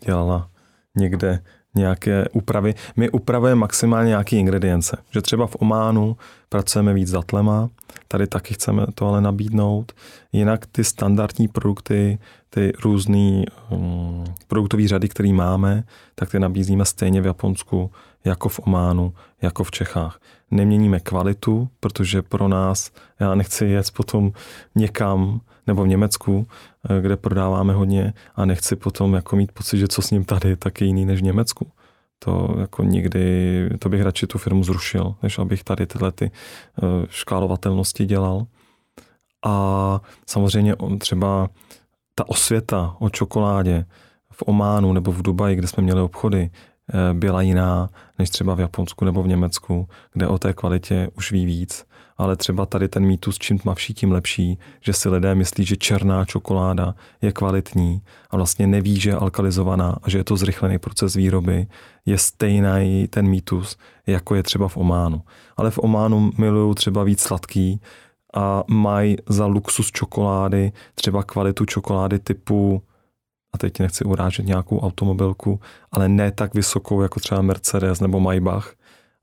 dělala 0.06 0.48
někde 0.96 1.38
nějaké 1.74 2.28
úpravy. 2.32 2.74
My 2.96 3.10
upravujeme 3.10 3.60
maximálně 3.60 4.08
nějaké 4.08 4.36
ingredience. 4.36 4.96
Že 5.10 5.22
třeba 5.22 5.46
v 5.46 5.56
Ománu 5.58 6.16
pracujeme 6.48 6.94
víc 6.94 7.08
s 7.08 7.12
datlema, 7.12 7.70
tady 8.08 8.26
taky 8.26 8.54
chceme 8.54 8.86
to 8.94 9.08
ale 9.08 9.20
nabídnout. 9.20 9.92
Jinak 10.32 10.66
ty 10.66 10.84
standardní 10.84 11.48
produkty, 11.48 12.18
ty 12.50 12.72
různé 12.84 13.44
um, 13.70 14.24
produktové 14.48 14.88
řady, 14.88 15.08
které 15.08 15.32
máme, 15.32 15.84
tak 16.14 16.30
ty 16.30 16.38
nabízíme 16.38 16.84
stejně 16.84 17.20
v 17.20 17.26
Japonsku 17.26 17.90
jako 18.24 18.48
v 18.48 18.60
Ománu, 18.66 19.14
jako 19.42 19.64
v 19.64 19.70
Čechách. 19.70 20.20
Neměníme 20.50 21.00
kvalitu, 21.00 21.68
protože 21.80 22.22
pro 22.22 22.48
nás, 22.48 22.90
já 23.20 23.34
nechci 23.34 23.64
jet 23.64 23.90
potom 23.90 24.32
někam, 24.74 25.40
nebo 25.66 25.84
v 25.84 25.88
Německu, 25.88 26.46
eh, 26.90 27.00
kde 27.00 27.16
prodáváme 27.16 27.72
hodně 27.72 28.12
a 28.34 28.44
nechci 28.44 28.76
potom 28.76 29.14
jako 29.14 29.36
mít 29.36 29.52
pocit, 29.52 29.78
že 29.78 29.88
co 29.88 30.02
s 30.02 30.10
ním 30.10 30.24
tady, 30.24 30.56
tak 30.56 30.80
je 30.80 30.86
jiný 30.86 31.04
než 31.04 31.20
v 31.20 31.24
Německu. 31.24 31.70
To 32.18 32.56
jako 32.60 32.82
nikdy, 32.82 33.68
to 33.78 33.88
bych 33.88 34.02
radši 34.02 34.26
tu 34.26 34.38
firmu 34.38 34.64
zrušil, 34.64 35.14
než 35.22 35.38
abych 35.38 35.64
tady 35.64 35.86
tyhle 35.86 36.12
ty 36.12 36.30
eh, 36.30 37.06
škálovatelnosti 37.08 38.06
dělal. 38.06 38.46
A 39.44 40.00
samozřejmě 40.26 40.76
třeba 40.98 41.48
ta 42.14 42.28
osvěta 42.28 42.96
o 42.98 43.10
čokoládě 43.10 43.84
v 44.32 44.42
Ománu 44.46 44.92
nebo 44.92 45.12
v 45.12 45.22
Dubaji, 45.22 45.56
kde 45.56 45.66
jsme 45.68 45.82
měli 45.82 46.00
obchody, 46.00 46.50
eh, 46.50 47.14
byla 47.14 47.42
jiná 47.42 47.90
než 48.18 48.30
třeba 48.30 48.54
v 48.54 48.60
Japonsku 48.60 49.04
nebo 49.04 49.22
v 49.22 49.28
Německu, 49.28 49.88
kde 50.12 50.28
o 50.28 50.38
té 50.38 50.52
kvalitě 50.52 51.08
už 51.16 51.32
ví 51.32 51.46
víc. 51.46 51.84
Ale 52.18 52.36
třeba 52.36 52.66
tady 52.66 52.88
ten 52.88 53.06
mýtus, 53.06 53.38
čím 53.38 53.58
tmavší, 53.58 53.94
tím 53.94 54.12
lepší, 54.12 54.58
že 54.80 54.92
si 54.92 55.08
lidé 55.08 55.34
myslí, 55.34 55.64
že 55.64 55.76
černá 55.76 56.24
čokoláda 56.24 56.94
je 57.22 57.32
kvalitní 57.32 58.02
a 58.30 58.36
vlastně 58.36 58.66
neví, 58.66 59.00
že 59.00 59.10
je 59.10 59.16
alkalizovaná 59.16 59.98
a 60.02 60.10
že 60.10 60.18
je 60.18 60.24
to 60.24 60.36
zrychlený 60.36 60.78
proces 60.78 61.14
výroby, 61.14 61.66
je 62.06 62.18
stejný 62.18 63.08
ten 63.08 63.28
mýtus, 63.28 63.76
jako 64.06 64.34
je 64.34 64.42
třeba 64.42 64.68
v 64.68 64.76
Ománu. 64.76 65.22
Ale 65.56 65.70
v 65.70 65.78
Ománu 65.78 66.32
milují 66.38 66.74
třeba 66.74 67.04
víc 67.04 67.20
sladký, 67.20 67.80
a 68.34 68.64
mají 68.68 69.16
za 69.28 69.46
luxus 69.46 69.90
čokolády 69.90 70.72
třeba 70.94 71.22
kvalitu 71.22 71.64
čokolády 71.64 72.18
typu 72.18 72.82
a 73.52 73.58
teď 73.58 73.80
nechci 73.80 74.04
urážet 74.04 74.46
nějakou 74.46 74.80
automobilku, 74.80 75.60
ale 75.92 76.08
ne 76.08 76.30
tak 76.30 76.54
vysokou 76.54 77.02
jako 77.02 77.20
třeba 77.20 77.42
Mercedes 77.42 78.00
nebo 78.00 78.20
Maybach, 78.20 78.74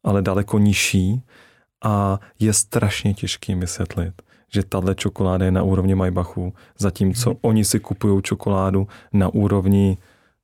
ale 0.04 0.22
daleko 0.22 0.60
nižší 0.60 1.24
a 1.84 2.20
je 2.40 2.54
strašně 2.54 3.14
těžký 3.14 3.56
vysvětlit, 3.56 4.22
že 4.54 4.64
tahle 4.64 4.96
čokoláda 4.96 5.46
je 5.46 5.52
na 5.52 5.64
úrovni 5.64 5.96
Maybachu, 5.96 6.54
zatímco 6.78 7.30
hmm. 7.30 7.40
oni 7.42 7.66
si 7.66 7.80
kupují 7.80 8.22
čokoládu 8.22 8.88
na 9.14 9.28
úrovni 9.28 9.98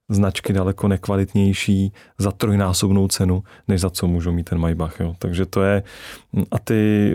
značky 0.09 0.53
daleko 0.53 0.87
nekvalitnější 0.87 1.93
za 2.17 2.31
trojnásobnou 2.31 3.07
cenu, 3.07 3.43
než 3.67 3.81
za 3.81 3.89
co 3.89 4.07
můžou 4.07 4.31
mít 4.31 4.49
ten 4.49 4.57
Maybach. 4.57 4.99
Jo. 4.99 5.15
Takže 5.19 5.45
to 5.45 5.63
je, 5.63 5.83
a 6.51 6.59
ty 6.59 7.13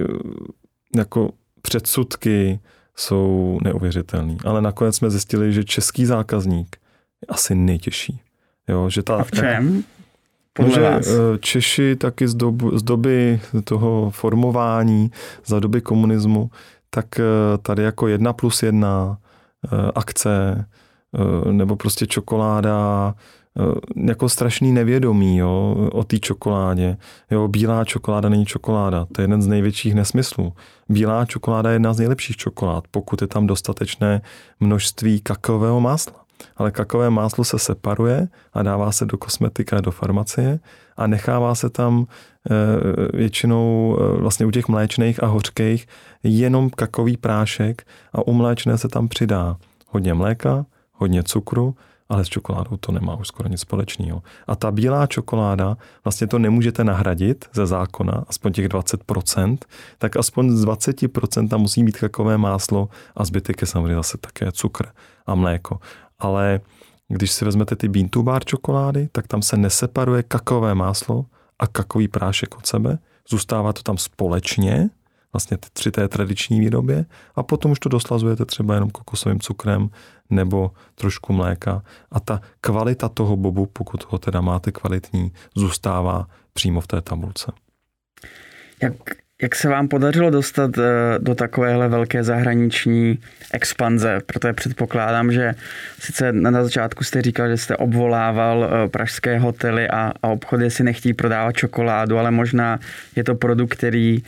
jako 0.96 1.30
předsudky 1.62 2.60
jsou 2.96 3.58
neuvěřitelný. 3.64 4.38
Ale 4.44 4.62
nakonec 4.62 4.96
jsme 4.96 5.10
zjistili, 5.10 5.52
že 5.52 5.64
český 5.64 6.06
zákazník 6.06 6.76
je 7.22 7.26
asi 7.28 7.54
nejtěžší. 7.54 8.20
Jo, 8.68 8.90
že 8.90 9.02
ta, 9.02 9.16
A 9.16 9.24
v 9.24 9.30
čem? 9.30 9.84
Podle 10.52 10.74
že 10.74 10.80
vás? 10.80 11.06
Eh, 11.06 11.38
Češi 11.40 11.96
taky 11.96 12.28
z, 12.28 12.34
dobu, 12.34 12.78
z 12.78 12.82
doby 12.82 13.40
toho 13.64 14.10
formování, 14.10 15.10
za 15.46 15.60
doby 15.60 15.80
komunismu, 15.80 16.50
tak 16.90 17.20
eh, 17.20 17.24
tady 17.62 17.82
jako 17.82 18.08
jedna 18.08 18.32
plus 18.32 18.62
jedna 18.62 19.18
eh, 19.64 19.90
akce, 19.94 20.66
nebo 21.50 21.76
prostě 21.76 22.06
čokoláda, 22.06 23.14
jako 24.06 24.28
strašný 24.28 24.72
nevědomí 24.72 25.36
jo, 25.36 25.88
o 25.92 26.04
té 26.04 26.18
čokoládě. 26.18 26.96
Jo, 27.30 27.48
bílá 27.48 27.84
čokoláda 27.84 28.28
není 28.28 28.46
čokoláda, 28.46 29.06
to 29.12 29.20
je 29.20 29.24
jeden 29.24 29.42
z 29.42 29.46
největších 29.46 29.94
nesmyslů. 29.94 30.52
Bílá 30.88 31.26
čokoláda 31.26 31.70
je 31.70 31.74
jedna 31.74 31.92
z 31.92 31.98
nejlepších 31.98 32.36
čokolád, 32.36 32.84
pokud 32.90 33.22
je 33.22 33.28
tam 33.28 33.46
dostatečné 33.46 34.22
množství 34.60 35.20
kakaového 35.20 35.80
másla. 35.80 36.24
Ale 36.56 36.70
kakové 36.70 37.10
máslo 37.10 37.44
se 37.44 37.58
separuje 37.58 38.28
a 38.52 38.62
dává 38.62 38.92
se 38.92 39.04
do 39.04 39.18
kosmetika 39.18 39.76
a 39.76 39.80
do 39.80 39.90
farmacie 39.90 40.60
a 40.96 41.06
nechává 41.06 41.54
se 41.54 41.70
tam 41.70 42.06
e, 42.50 43.16
většinou 43.16 43.98
e, 44.00 44.20
vlastně 44.20 44.46
u 44.46 44.50
těch 44.50 44.68
mléčných 44.68 45.22
a 45.22 45.26
hořkých 45.26 45.86
jenom 46.22 46.70
kakový 46.70 47.16
prášek 47.16 47.86
a 48.12 48.26
u 48.26 48.32
mléčné 48.32 48.78
se 48.78 48.88
tam 48.88 49.08
přidá 49.08 49.56
hodně 49.86 50.14
mléka, 50.14 50.66
hodně 50.92 51.22
cukru 51.22 51.74
ale 52.10 52.24
s 52.24 52.28
čokoládou 52.28 52.76
to 52.76 52.92
nemá 52.92 53.14
už 53.14 53.28
skoro 53.28 53.48
nic 53.48 53.60
společného. 53.60 54.22
A 54.46 54.56
ta 54.56 54.70
bílá 54.70 55.06
čokoláda, 55.06 55.76
vlastně 56.04 56.26
to 56.26 56.38
nemůžete 56.38 56.84
nahradit 56.84 57.44
ze 57.54 57.66
zákona, 57.66 58.24
aspoň 58.28 58.52
těch 58.52 58.68
20%, 58.68 59.58
tak 59.98 60.16
aspoň 60.16 60.50
z 60.50 60.64
20% 60.64 61.48
tam 61.48 61.60
musí 61.60 61.84
být 61.84 61.96
kakové 61.96 62.38
máslo 62.38 62.88
a 63.16 63.24
zbytek 63.24 63.60
je 63.60 63.66
samozřejmě 63.66 63.94
zase 63.94 64.18
také 64.18 64.52
cukr 64.52 64.86
a 65.26 65.34
mléko. 65.34 65.78
Ale 66.20 66.60
když 67.08 67.30
si 67.30 67.44
vezmete 67.44 67.76
ty 67.76 67.88
bean 67.88 68.08
to 68.08 68.22
bar 68.22 68.44
čokolády, 68.44 69.08
tak 69.12 69.26
tam 69.26 69.42
se 69.42 69.56
neseparuje 69.56 70.22
kakové 70.22 70.74
máslo 70.74 71.24
a 71.58 71.66
kakový 71.66 72.08
prášek 72.08 72.56
od 72.56 72.66
sebe, 72.66 72.98
zůstává 73.28 73.72
to 73.72 73.82
tam 73.82 73.98
společně, 73.98 74.90
vlastně 75.32 75.56
ty 75.56 75.68
tři 75.72 75.90
té 75.90 76.08
tradiční 76.08 76.60
výrobě 76.60 77.04
a 77.34 77.42
potom 77.42 77.70
už 77.70 77.78
to 77.78 77.88
doslazujete 77.88 78.44
třeba 78.44 78.74
jenom 78.74 78.90
kokosovým 78.90 79.40
cukrem 79.40 79.90
nebo 80.30 80.70
trošku 80.94 81.32
mléka 81.32 81.82
a 82.10 82.20
ta 82.20 82.40
kvalita 82.60 83.08
toho 83.08 83.36
bobu, 83.36 83.66
pokud 83.66 84.04
ho 84.08 84.18
teda 84.18 84.40
máte 84.40 84.72
kvalitní, 84.72 85.32
zůstává 85.56 86.26
přímo 86.52 86.80
v 86.80 86.86
té 86.86 87.00
tabulce. 87.00 87.52
Jak, 88.82 88.94
jak 89.40 89.54
se 89.54 89.68
vám 89.68 89.88
podařilo 89.88 90.30
dostat 90.30 90.78
eh, 90.78 90.82
do 91.18 91.34
takovéhle 91.34 91.88
velké 91.88 92.24
zahraniční 92.24 93.18
expanze? 93.52 94.18
Protože 94.26 94.52
předpokládám, 94.52 95.32
že 95.32 95.54
sice 95.98 96.32
na 96.32 96.64
začátku 96.64 97.04
jste 97.04 97.22
říkal, 97.22 97.48
že 97.48 97.56
jste 97.56 97.76
obvolával 97.76 98.70
eh, 98.70 98.88
pražské 98.88 99.38
hotely 99.38 99.88
a, 99.88 100.12
a 100.22 100.28
obchody 100.28 100.70
si 100.70 100.82
nechtí 100.84 101.12
prodávat 101.12 101.52
čokoládu, 101.52 102.18
ale 102.18 102.30
možná 102.30 102.80
je 103.16 103.24
to 103.24 103.34
produkt, 103.34 103.74
který 103.74 104.22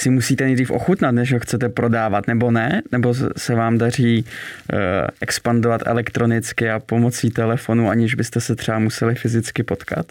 si 0.00 0.10
musíte 0.10 0.44
nejdřív 0.44 0.70
ochutnat, 0.70 1.14
než 1.14 1.32
ho 1.32 1.38
chcete 1.38 1.68
prodávat, 1.68 2.26
nebo 2.26 2.50
ne? 2.50 2.82
Nebo 2.92 3.14
se 3.36 3.54
vám 3.54 3.78
daří 3.78 4.24
uh, 4.24 4.78
expandovat 5.20 5.80
elektronicky 5.86 6.70
a 6.70 6.80
pomocí 6.80 7.30
telefonu, 7.30 7.90
aniž 7.90 8.14
byste 8.14 8.40
se 8.40 8.56
třeba 8.56 8.78
museli 8.78 9.14
fyzicky 9.14 9.62
potkat? 9.62 10.06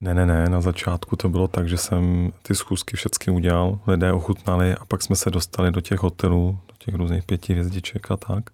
Ne, 0.00 0.14
ne, 0.14 0.26
ne, 0.26 0.48
na 0.48 0.60
začátku 0.60 1.16
to 1.16 1.28
bylo 1.28 1.48
tak, 1.48 1.68
že 1.68 1.76
jsem 1.76 2.32
ty 2.42 2.54
schůzky 2.54 2.96
všechny 2.96 3.32
udělal, 3.32 3.78
lidé 3.86 4.12
ochutnali 4.12 4.74
a 4.74 4.84
pak 4.84 5.02
jsme 5.02 5.16
se 5.16 5.30
dostali 5.30 5.70
do 5.70 5.80
těch 5.80 6.02
hotelů, 6.02 6.58
do 6.68 6.74
těch 6.78 6.94
různých 6.94 7.24
pěti 7.24 7.52
hvězdiček 7.52 8.10
a 8.10 8.16
tak. 8.16 8.50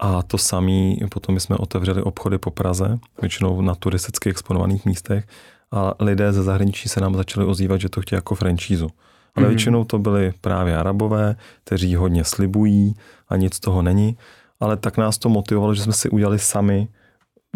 A 0.00 0.22
to 0.22 0.38
samý, 0.38 0.98
potom 1.10 1.40
jsme 1.40 1.56
otevřeli 1.56 2.02
obchody 2.02 2.38
po 2.38 2.50
Praze, 2.50 2.98
většinou 3.20 3.60
na 3.60 3.74
turisticky 3.74 4.30
exponovaných 4.30 4.84
místech 4.84 5.26
a 5.70 5.94
lidé 6.00 6.32
ze 6.32 6.42
zahraničí 6.42 6.88
se 6.88 7.00
nám 7.00 7.14
začali 7.14 7.46
ozývat, 7.46 7.80
že 7.80 7.88
to 7.88 8.00
chtějí 8.00 8.16
jako 8.16 8.34
franšízu 8.34 8.90
ale 9.38 9.46
mm-hmm. 9.46 9.48
většinou 9.48 9.84
to 9.84 9.98
byli 9.98 10.32
právě 10.40 10.76
arabové, 10.76 11.36
kteří 11.64 11.96
hodně 11.96 12.24
slibují 12.24 12.94
a 13.28 13.36
nic 13.36 13.54
z 13.54 13.60
toho 13.60 13.82
není, 13.82 14.16
ale 14.60 14.76
tak 14.76 14.96
nás 14.96 15.18
to 15.18 15.28
motivovalo, 15.28 15.74
že 15.74 15.82
jsme 15.82 15.92
si 15.92 16.10
udělali 16.10 16.38
sami 16.38 16.88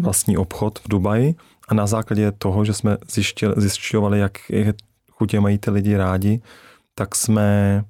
vlastní 0.01 0.37
obchod 0.37 0.79
v 0.79 0.87
Dubaji 0.89 1.35
a 1.67 1.73
na 1.73 1.87
základě 1.87 2.31
toho, 2.31 2.65
že 2.65 2.73
jsme 2.73 2.97
zjišťovali, 3.55 4.19
jak 4.19 4.37
chutě 5.11 5.39
mají 5.39 5.57
ty 5.57 5.71
lidi 5.71 5.97
rádi, 5.97 6.41
tak 6.95 7.15
jsme 7.15 7.83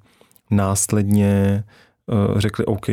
následně 0.50 1.64
uh, 2.06 2.40
řekli, 2.40 2.64
OK, 2.64 2.88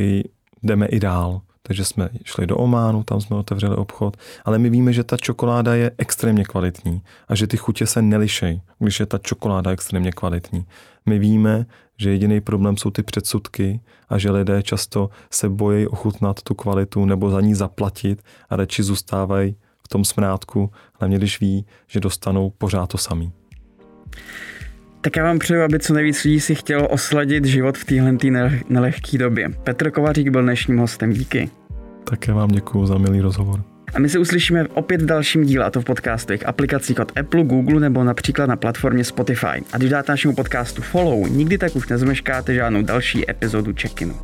jdeme 0.63 0.86
i 0.86 1.00
dál. 1.00 1.41
Takže 1.63 1.86
jsme 1.86 2.10
šli 2.24 2.48
do 2.48 2.58
Ománu, 2.58 3.04
tam 3.04 3.22
jsme 3.22 3.36
otevřeli 3.36 3.76
obchod, 3.76 4.17
ale 4.46 4.60
my 4.60 4.70
víme, 4.70 4.94
že 4.94 5.04
ta 5.04 5.17
čokoláda 5.17 5.76
je 5.76 5.91
extrémně 5.98 6.44
kvalitní 6.44 7.02
a 7.28 7.36
že 7.36 7.48
ty 7.48 7.58
chutě 7.58 7.88
se 7.88 8.02
nelišej, 8.02 8.62
když 8.80 9.00
je 9.00 9.06
ta 9.06 9.17
čokoláda 9.17 9.72
extrémně 9.72 10.12
kvalitní. 10.12 10.65
My 11.06 11.20
víme, 11.20 11.65
že 11.98 12.10
jediný 12.12 12.41
problém 12.41 12.78
jsou 12.78 12.89
ty 12.89 13.04
předsudky 13.04 13.80
a 14.10 14.17
že 14.17 14.32
lidé 14.32 14.63
často 14.63 15.10
se 15.32 15.50
bojí 15.50 15.88
ochutnat 15.88 16.41
tu 16.41 16.54
kvalitu 16.54 17.06
nebo 17.06 17.30
za 17.30 17.41
ní 17.41 17.56
zaplatit 17.56 18.22
a 18.50 18.56
radši 18.56 18.84
zůstávají 18.84 19.56
tom 19.91 20.06
smrádku, 20.06 20.71
hlavně 20.99 21.17
když 21.17 21.39
ví, 21.39 21.65
že 21.88 21.99
dostanou 21.99 22.49
pořád 22.58 22.88
to 22.88 22.97
samý. 22.97 23.32
Tak 25.01 25.15
já 25.15 25.23
vám 25.23 25.39
přeju, 25.39 25.62
aby 25.62 25.80
co 25.80 25.93
nejvíc 25.93 26.23
lidí 26.23 26.39
si 26.39 26.56
chtělo 26.56 26.88
osladit 26.88 27.45
život 27.45 27.77
v 27.77 27.86
téhle 27.86 28.17
nelehké 28.69 29.17
době. 29.17 29.49
Petr 29.49 29.91
Kovařík 29.91 30.30
byl 30.30 30.43
dnešním 30.43 30.77
hostem, 30.77 31.13
díky. 31.13 31.49
Také 32.04 32.34
vám 32.34 32.49
děkuji 32.49 32.86
za 32.86 32.97
milý 32.97 33.21
rozhovor. 33.21 33.63
A 33.93 33.99
my 33.99 34.10
se 34.10 34.19
uslyšíme 34.19 34.67
opět 34.67 35.01
v 35.01 35.06
dalším 35.06 35.45
díle, 35.45 35.65
a 35.65 35.69
to 35.69 35.82
v 35.82 35.86
podcastových 35.86 36.47
aplikacích 36.47 36.99
od 36.99 37.17
Apple, 37.19 37.43
Google 37.43 37.80
nebo 37.80 38.04
například 38.04 38.45
na 38.45 38.56
platformě 38.56 39.04
Spotify. 39.04 39.63
A 39.73 39.77
když 39.77 39.89
dáte 39.89 40.12
našemu 40.12 40.36
podcastu 40.36 40.82
follow, 40.82 41.27
nikdy 41.27 41.58
tak 41.58 41.75
už 41.75 41.88
nezmeškáte 41.88 42.54
žádnou 42.54 42.82
další 42.82 43.32
epizodu 43.32 43.73
check-inu. 43.73 44.15